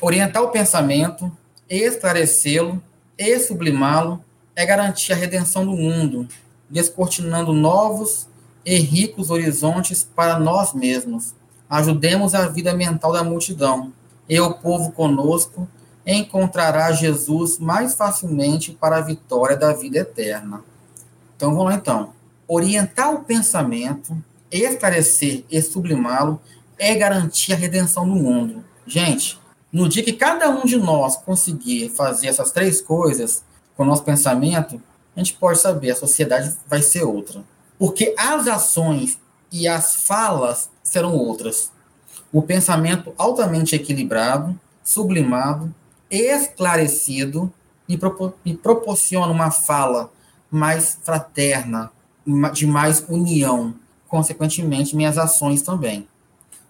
Orientar 0.00 0.42
o 0.42 0.48
pensamento, 0.48 1.30
esclarecê-lo 1.68 2.82
e 3.16 3.38
sublimá-lo 3.38 4.24
é 4.56 4.66
garantir 4.66 5.12
a 5.12 5.16
redenção 5.16 5.64
do 5.64 5.72
mundo, 5.72 6.26
descortinando 6.68 7.52
novos 7.52 8.26
e 8.64 8.76
ricos 8.78 9.30
horizontes 9.30 10.02
para 10.02 10.38
nós 10.38 10.74
mesmos. 10.74 11.34
Ajudemos 11.70 12.34
a 12.34 12.48
vida 12.48 12.74
mental 12.74 13.12
da 13.12 13.22
multidão 13.22 13.92
e 14.28 14.38
o 14.40 14.54
povo 14.54 14.92
conosco 14.92 15.68
encontrará 16.06 16.92
Jesus 16.92 17.58
mais 17.58 17.94
facilmente 17.94 18.72
para 18.72 18.96
a 18.96 19.00
vitória 19.00 19.56
da 19.56 19.72
vida 19.72 19.98
eterna. 19.98 20.62
Então 21.36 21.50
vamos 21.50 21.66
lá 21.66 21.74
então. 21.74 22.12
Orientar 22.48 23.14
o 23.14 23.24
pensamento, 23.24 24.16
esclarecer 24.50 25.44
e 25.50 25.60
sublimá-lo 25.62 26.40
é 26.78 26.94
garantir 26.94 27.52
a 27.52 27.56
redenção 27.56 28.08
do 28.08 28.14
mundo. 28.16 28.64
Gente, 28.86 29.40
No 29.72 29.88
dia 29.88 30.02
que 30.02 30.12
cada 30.12 30.50
um 30.50 30.66
de 30.66 30.76
nós 30.76 31.16
conseguir 31.16 31.88
fazer 31.88 32.26
essas 32.26 32.50
três 32.52 32.82
coisas 32.82 33.42
com 33.74 33.84
o 33.84 33.86
nosso 33.86 34.02
pensamento, 34.04 34.80
a 35.16 35.20
gente 35.20 35.32
pode 35.32 35.58
saber, 35.58 35.92
a 35.92 35.96
sociedade 35.96 36.54
vai 36.68 36.82
ser 36.82 37.04
outra. 37.04 37.42
Porque 37.78 38.14
as 38.18 38.46
ações 38.46 39.18
e 39.50 39.66
as 39.66 39.96
falas 40.04 40.68
serão 40.82 41.16
outras. 41.16 41.72
O 42.30 42.42
pensamento 42.42 43.14
altamente 43.16 43.74
equilibrado, 43.74 44.58
sublimado, 44.84 45.74
esclarecido, 46.12 47.52
me, 47.88 47.96
propor 47.96 48.34
me 48.44 48.54
proporciona 48.54 49.32
uma 49.32 49.50
fala 49.50 50.12
mais 50.50 50.98
fraterna, 51.02 51.90
de 52.52 52.66
mais 52.66 53.04
união, 53.08 53.74
consequentemente, 54.06 54.94
minhas 54.94 55.16
ações 55.16 55.62
também. 55.62 56.06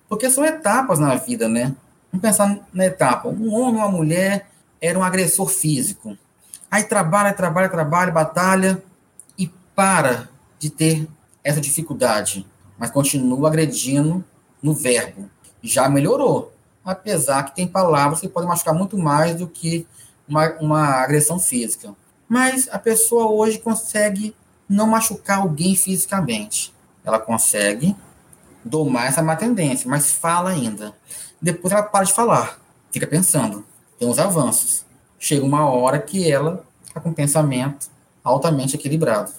Porque 0.09 0.31
são 0.31 0.45
etapas 0.45 0.99
na 0.99 1.17
vida, 1.17 1.49
né? 1.49 1.75
Vamos 2.11 2.23
pensar 2.23 2.59
na 2.73 2.87
etapa. 2.87 3.29
Um 3.29 3.53
homem 3.53 3.81
ou 3.81 3.87
uma 3.87 3.89
mulher 3.89 4.49
era 4.81 4.99
um 4.99 5.03
agressor 5.03 5.49
físico. 5.49 6.17
Aí 6.71 6.85
trabalha, 6.85 7.33
trabalha, 7.33 7.69
trabalha, 7.69 8.13
batalha 8.13 8.83
e 9.37 9.51
para 9.75 10.29
de 10.59 10.71
ter 10.71 11.09
essa 11.43 11.61
dificuldade, 11.61 12.47
mas 12.79 12.91
continua 12.91 13.49
agredindo 13.49 14.25
no 14.63 14.73
verbo. 14.73 15.29
Já 15.63 15.89
melhorou, 15.89 16.52
apesar 16.85 17.45
que 17.45 17.55
tem 17.55 17.67
palavras 17.67 18.21
que 18.21 18.29
podem 18.29 18.49
machucar 18.49 18.75
muito 18.75 18.99
mais 18.99 19.37
do 19.37 19.47
que 19.47 19.87
uma, 20.29 20.49
uma 20.61 20.85
agressão 21.03 21.39
física. 21.39 21.95
Mas 22.29 22.69
a 22.71 22.79
pessoa 22.79 23.31
hoje 23.31 23.59
consegue 23.59 24.35
não 24.69 24.87
machucar 24.87 25.39
alguém 25.39 25.77
fisicamente. 25.77 26.73
Ela 27.05 27.19
consegue 27.19 27.95
domar 28.65 29.07
essa 29.07 29.23
má 29.23 29.37
tendência, 29.37 29.89
mas 29.89 30.13
fala 30.13 30.51
ainda. 30.51 30.95
Depois 31.41 31.73
ela 31.73 31.83
para 31.83 32.05
de 32.05 32.13
falar, 32.13 32.59
fica 32.91 33.07
pensando, 33.07 33.65
tem 33.99 34.09
uns 34.09 34.19
avanços. 34.19 34.85
Chega 35.19 35.45
uma 35.45 35.69
hora 35.69 35.99
que 35.99 36.31
ela 36.31 36.65
está 36.87 37.01
com 37.01 37.13
pensamento 37.13 37.91
altamente 38.25 38.77
equilibrado. 38.77 39.33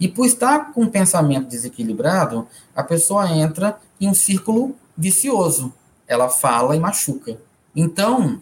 E 0.00 0.06
por 0.06 0.26
estar 0.26 0.72
com 0.72 0.86
pensamento 0.86 1.48
desequilibrado, 1.48 2.46
a 2.74 2.82
pessoa 2.82 3.28
entra 3.30 3.78
em 4.00 4.08
um 4.08 4.14
círculo 4.14 4.76
vicioso. 4.96 5.72
Ela 6.08 6.28
fala 6.28 6.74
e 6.74 6.80
machuca. 6.80 7.38
Então, 7.76 8.40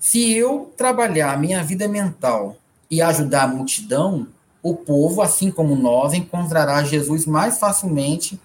se 0.00 0.32
eu 0.32 0.72
trabalhar 0.76 1.38
minha 1.38 1.62
vida 1.62 1.86
mental 1.86 2.56
e 2.90 3.00
ajudar 3.00 3.44
a 3.44 3.48
multidão, 3.48 4.26
o 4.62 4.74
povo, 4.74 5.20
assim 5.20 5.50
como 5.50 5.76
nós, 5.76 6.14
encontrará 6.14 6.82
Jesus 6.82 7.26
mais 7.26 7.58
facilmente 7.58 8.40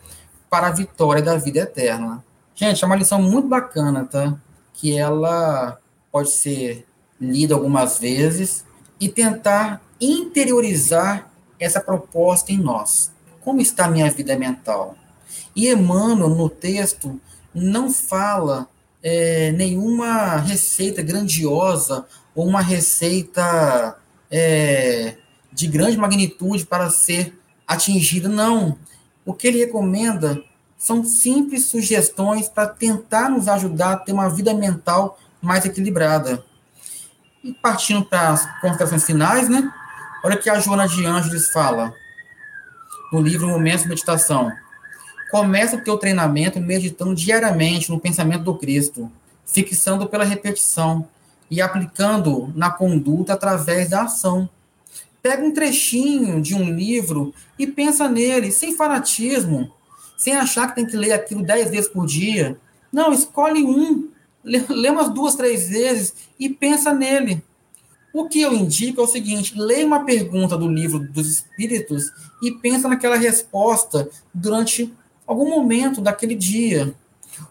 para 0.49 0.67
a 0.67 0.71
vitória 0.71 1.21
da 1.21 1.37
vida 1.37 1.59
eterna. 1.59 2.23
Gente, 2.53 2.83
é 2.83 2.87
uma 2.87 2.95
lição 2.95 3.21
muito 3.21 3.47
bacana, 3.47 4.05
tá? 4.05 4.37
Que 4.73 4.97
ela 4.97 5.79
pode 6.11 6.31
ser 6.31 6.85
lida 7.19 7.53
algumas 7.53 7.99
vezes 7.99 8.65
e 8.99 9.07
tentar 9.07 9.81
interiorizar 9.99 11.29
essa 11.59 11.79
proposta 11.79 12.51
em 12.51 12.57
nós. 12.57 13.11
Como 13.41 13.61
está 13.61 13.85
a 13.85 13.91
minha 13.91 14.11
vida 14.11 14.37
mental? 14.37 14.95
E 15.55 15.69
Emmanuel, 15.69 16.29
no 16.29 16.49
texto, 16.49 17.19
não 17.53 17.91
fala 17.91 18.67
é, 19.01 19.51
nenhuma 19.51 20.37
receita 20.37 21.01
grandiosa 21.01 22.05
ou 22.35 22.47
uma 22.47 22.61
receita 22.61 23.97
é, 24.29 25.15
de 25.51 25.67
grande 25.67 25.97
magnitude 25.97 26.65
para 26.65 26.89
ser 26.89 27.37
atingida. 27.67 28.29
Não. 28.29 28.77
O 29.25 29.33
que 29.33 29.47
ele 29.47 29.59
recomenda 29.59 30.41
são 30.77 31.03
simples 31.03 31.65
sugestões 31.65 32.47
para 32.47 32.67
tentar 32.67 33.29
nos 33.29 33.47
ajudar 33.47 33.91
a 33.93 33.97
ter 33.97 34.13
uma 34.13 34.29
vida 34.29 34.53
mental 34.53 35.19
mais 35.41 35.65
equilibrada. 35.65 36.43
E 37.43 37.53
partindo 37.53 38.05
para 38.05 38.29
as 38.29 38.61
considerações 38.61 39.03
finais, 39.03 39.49
né? 39.49 39.71
Olha 40.23 40.37
que 40.37 40.49
a 40.49 40.59
Joana 40.59 40.87
de 40.87 41.05
Ângeles 41.05 41.49
fala 41.51 41.93
no 43.11 43.21
livro 43.21 43.47
Momentos 43.47 43.83
de 43.83 43.89
Meditação. 43.89 44.51
Começa 45.29 45.75
o 45.75 45.83
teu 45.83 45.97
treinamento 45.97 46.59
meditando 46.59 47.13
diariamente 47.13 47.91
no 47.91 47.99
pensamento 47.99 48.43
do 48.43 48.57
Cristo, 48.57 49.11
fixando 49.45 50.07
pela 50.07 50.23
repetição 50.23 51.07
e 51.51 51.61
aplicando 51.61 52.51
na 52.55 52.71
conduta 52.71 53.33
através 53.33 53.89
da 53.89 54.03
ação. 54.03 54.49
Pega 55.21 55.43
um 55.43 55.53
trechinho 55.53 56.41
de 56.41 56.55
um 56.55 56.73
livro 56.73 57.33
e 57.57 57.67
pensa 57.67 58.07
nele, 58.07 58.51
sem 58.51 58.75
fanatismo, 58.75 59.71
sem 60.17 60.35
achar 60.35 60.69
que 60.69 60.75
tem 60.75 60.85
que 60.85 60.97
ler 60.97 61.11
aquilo 61.11 61.43
dez 61.43 61.69
vezes 61.69 61.89
por 61.89 62.05
dia. 62.05 62.57
Não, 62.91 63.13
escolhe 63.13 63.63
um, 63.63 64.09
lê, 64.43 64.89
umas 64.89 65.09
duas, 65.09 65.35
três 65.35 65.69
vezes 65.69 66.13
e 66.39 66.49
pensa 66.49 66.93
nele. 66.93 67.43
O 68.11 68.27
que 68.27 68.41
eu 68.41 68.53
indico 68.53 69.01
é 69.01 69.03
o 69.03 69.07
seguinte: 69.07 69.53
leia 69.55 69.85
uma 69.85 70.05
pergunta 70.05 70.57
do 70.57 70.67
livro 70.67 70.99
dos 70.99 71.29
Espíritos 71.29 72.11
e 72.41 72.51
pensa 72.51 72.87
naquela 72.87 73.15
resposta 73.15 74.09
durante 74.33 74.91
algum 75.29 75.47
momento 75.47 76.01
daquele 76.01 76.33
dia. 76.33 76.93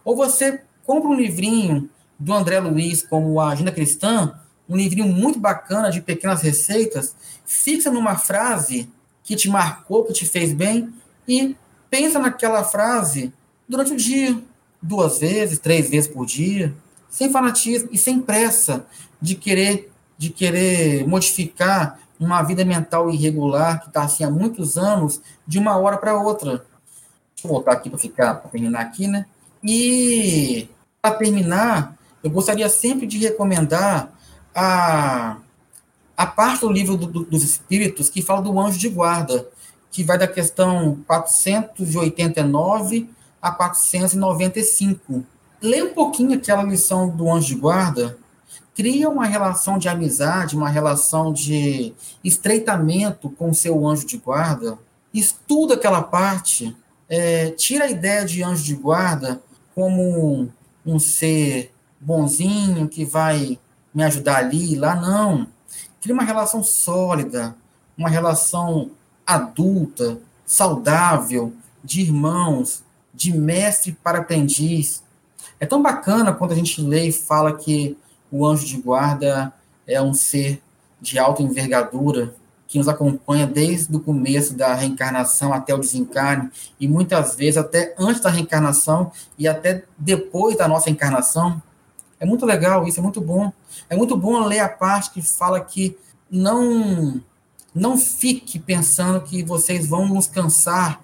Ou 0.05 0.17
você 0.17 0.63
compra 0.85 1.09
um 1.09 1.15
livrinho 1.15 1.89
do 2.19 2.35
André 2.35 2.59
Luiz, 2.59 3.03
como 3.03 3.41
a 3.41 3.51
Agenda 3.51 3.71
Cristã, 3.71 4.35
um 4.69 4.77
livrinho 4.77 5.07
muito 5.07 5.39
bacana 5.39 5.89
de 5.89 6.01
pequenas 6.01 6.43
receitas, 6.43 7.15
fixa 7.47 7.91
numa 7.91 8.17
frase 8.17 8.91
que 9.23 9.37
te 9.37 9.49
marcou, 9.49 10.05
que 10.05 10.13
te 10.13 10.27
fez 10.27 10.53
bem, 10.53 10.93
e 11.27 11.55
pensa 11.89 12.19
naquela 12.19 12.65
frase 12.65 13.33
durante 13.69 13.93
o 13.93 13.97
dia, 13.97 14.37
duas 14.83 15.21
vezes, 15.21 15.61
três 15.61 15.89
vezes 15.89 16.11
por 16.11 16.27
dia, 16.27 16.75
sem 17.09 17.31
fanatismo 17.31 17.91
e 17.93 17.97
sem 17.97 18.21
pressa 18.21 18.85
de 19.21 19.35
querer 19.37 19.91
de 20.17 20.31
querer 20.31 21.07
modificar 21.07 22.01
uma 22.19 22.43
vida 22.43 22.65
mental 22.65 23.09
irregular 23.09 23.81
que 23.81 23.87
está 23.87 24.03
assim 24.03 24.25
há 24.25 24.31
muitos 24.31 24.77
anos 24.77 25.21
de 25.47 25.61
uma 25.61 25.77
hora 25.77 25.97
para 25.97 26.21
outra. 26.21 26.67
Eu 27.43 27.51
voltar 27.51 27.73
aqui 27.73 27.89
para 27.89 27.99
ficar 27.99 28.35
para 28.35 28.51
terminar 28.51 28.81
aqui, 28.81 29.07
né? 29.07 29.27
E 29.63 30.69
para 31.01 31.15
terminar, 31.15 31.97
eu 32.23 32.31
gostaria 32.31 32.69
sempre 32.69 33.07
de 33.07 33.19
recomendar 33.19 34.13
a, 34.55 35.37
a 36.17 36.27
parte 36.27 36.63
do 36.63 36.73
livro 36.73 36.97
do, 36.97 37.07
do, 37.07 37.25
dos 37.25 37.45
Espíritos 37.45 38.09
que 38.09 38.23
fala 38.23 38.43
do 38.43 38.59
anjo 38.59 38.79
de 38.79 38.89
guarda, 38.89 39.47
que 39.91 40.03
vai 40.03 40.19
da 40.19 40.27
questão 40.27 40.99
489 41.07 43.09
a 43.41 43.53
495. 43.53 45.25
Leia 45.61 45.85
um 45.85 45.95
pouquinho 45.95 46.35
aquela 46.35 46.63
lição 46.63 47.09
do 47.09 47.31
anjo 47.31 47.49
de 47.49 47.55
guarda, 47.55 48.19
cria 48.75 49.09
uma 49.09 49.27
relação 49.27 49.79
de 49.79 49.89
amizade, 49.89 50.57
uma 50.57 50.69
relação 50.69 51.33
de 51.33 51.93
estreitamento 52.23 53.31
com 53.31 53.51
o 53.51 53.55
seu 53.55 53.87
anjo 53.87 54.07
de 54.07 54.19
guarda, 54.19 54.79
estuda 55.13 55.75
aquela 55.75 56.03
parte, 56.03 56.77
é, 57.09 57.51
tira 57.51 57.85
a 57.85 57.91
ideia 57.91 58.25
de 58.25 58.43
anjo 58.43 58.63
de 58.63 58.75
guarda 58.75 59.41
como 59.75 60.49
um 60.85 60.99
ser 60.99 61.73
bonzinho 62.01 62.89
que 62.89 63.05
vai 63.05 63.59
me 63.95 64.03
ajudar 64.05 64.39
ali 64.39 64.73
e 64.75 64.77
lá, 64.77 64.95
não. 64.95 65.47
Cria 66.01 66.15
uma 66.15 66.23
relação 66.23 66.63
sólida, 66.63 67.57
uma 67.97 68.09
relação 68.09 68.91
adulta, 69.27 70.19
saudável, 70.47 71.53
de 71.83 72.01
irmãos, 72.03 72.83
de 73.15 73.37
mestre 73.37 73.93
para 74.03 74.19
aprendiz. 74.19 75.03
É 75.59 75.67
tão 75.67 75.83
bacana 75.83 76.33
quando 76.33 76.53
a 76.53 76.55
gente 76.55 76.81
lê 76.81 77.09
e 77.09 77.13
fala 77.13 77.57
que 77.57 77.97
o 78.31 78.47
anjo 78.47 78.67
de 78.67 78.77
guarda 78.77 79.53
é 79.87 80.01
um 80.01 80.15
ser 80.15 80.63
de 81.01 81.19
alta 81.19 81.43
envergadura 81.43 82.35
que 82.69 82.77
nos 82.77 82.87
acompanha 82.87 83.47
desde 83.47 83.97
o 83.97 83.99
começo 83.99 84.55
da 84.55 84.75
reencarnação 84.75 85.55
até 85.55 85.75
o 85.75 85.79
desencarne, 85.79 86.51
e 86.79 86.87
muitas 86.87 87.35
vezes 87.35 87.57
até 87.57 87.95
antes 87.99 88.21
da 88.21 88.29
reencarnação 88.29 89.11
e 89.39 89.49
até 89.49 89.85
depois 89.97 90.57
da 90.57 90.69
nossa 90.69 90.91
encarnação. 90.91 91.61
É 92.21 92.27
muito 92.27 92.45
legal 92.45 92.87
isso, 92.87 93.01
é 93.01 93.03
muito 93.03 93.23
bom. 93.23 93.51
É 93.89 93.97
muito 93.97 94.17
bom 94.17 94.45
ler 94.45 94.61
a 94.61 94.69
parte 94.69 95.11
que 95.11 95.23
fala 95.23 95.61
que 95.61 95.97
não 96.31 97.23
não 97.75 97.97
fique 97.97 98.59
pensando 98.59 99.21
que 99.21 99.43
vocês 99.43 99.87
vão 99.87 100.07
nos 100.09 100.27
cansar 100.27 101.01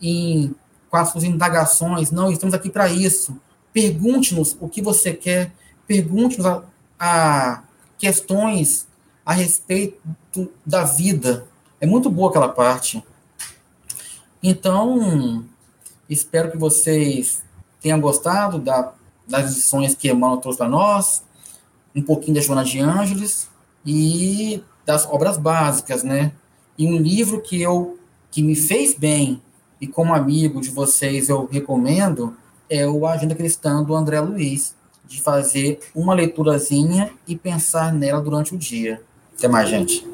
em, 0.00 0.54
com 0.88 0.96
as 0.96 1.10
suas 1.10 1.22
indagações. 1.22 2.10
Não, 2.10 2.30
estamos 2.30 2.54
aqui 2.54 2.70
para 2.70 2.88
isso. 2.88 3.36
Pergunte-nos 3.72 4.56
o 4.58 4.68
que 4.68 4.80
você 4.80 5.12
quer, 5.12 5.52
pergunte-nos 5.86 6.46
a, 6.46 6.62
a 6.98 7.62
questões 7.98 8.86
a 9.24 9.32
respeito 9.32 10.00
da 10.64 10.84
vida. 10.84 11.46
É 11.80 11.86
muito 11.86 12.10
boa 12.10 12.30
aquela 12.30 12.48
parte. 12.48 13.02
Então, 14.42 15.44
espero 16.08 16.50
que 16.50 16.58
vocês 16.58 17.42
tenham 17.80 18.00
gostado 18.00 18.58
da, 18.58 18.92
das 19.26 19.54
lições 19.54 19.94
que 19.94 20.10
Emmanuel 20.10 20.40
trouxe 20.40 20.58
para 20.58 20.68
nós, 20.68 21.22
um 21.94 22.02
pouquinho 22.02 22.34
da 22.34 22.40
Joana 22.40 22.64
de 22.64 22.80
Ângeles 22.80 23.48
e 23.86 24.62
das 24.84 25.06
obras 25.06 25.36
básicas, 25.38 26.02
né? 26.02 26.32
E 26.76 26.86
um 26.86 26.96
livro 26.98 27.40
que 27.40 27.60
eu 27.60 27.98
que 28.30 28.42
me 28.42 28.56
fez 28.56 28.94
bem 28.94 29.40
e 29.80 29.86
como 29.86 30.12
amigo 30.12 30.60
de 30.60 30.68
vocês 30.68 31.28
eu 31.28 31.46
recomendo 31.46 32.36
é 32.68 32.86
o 32.86 33.06
Agenda 33.06 33.34
Cristã 33.34 33.82
do 33.82 33.94
André 33.94 34.20
Luiz. 34.20 34.74
de 35.06 35.20
fazer 35.20 35.80
uma 35.94 36.14
leiturazinha 36.14 37.12
e 37.28 37.36
pensar 37.36 37.92
nela 37.92 38.22
durante 38.22 38.54
o 38.54 38.58
dia. 38.58 39.02
Até 39.36 39.48
mais, 39.48 39.68
gente. 39.68 40.06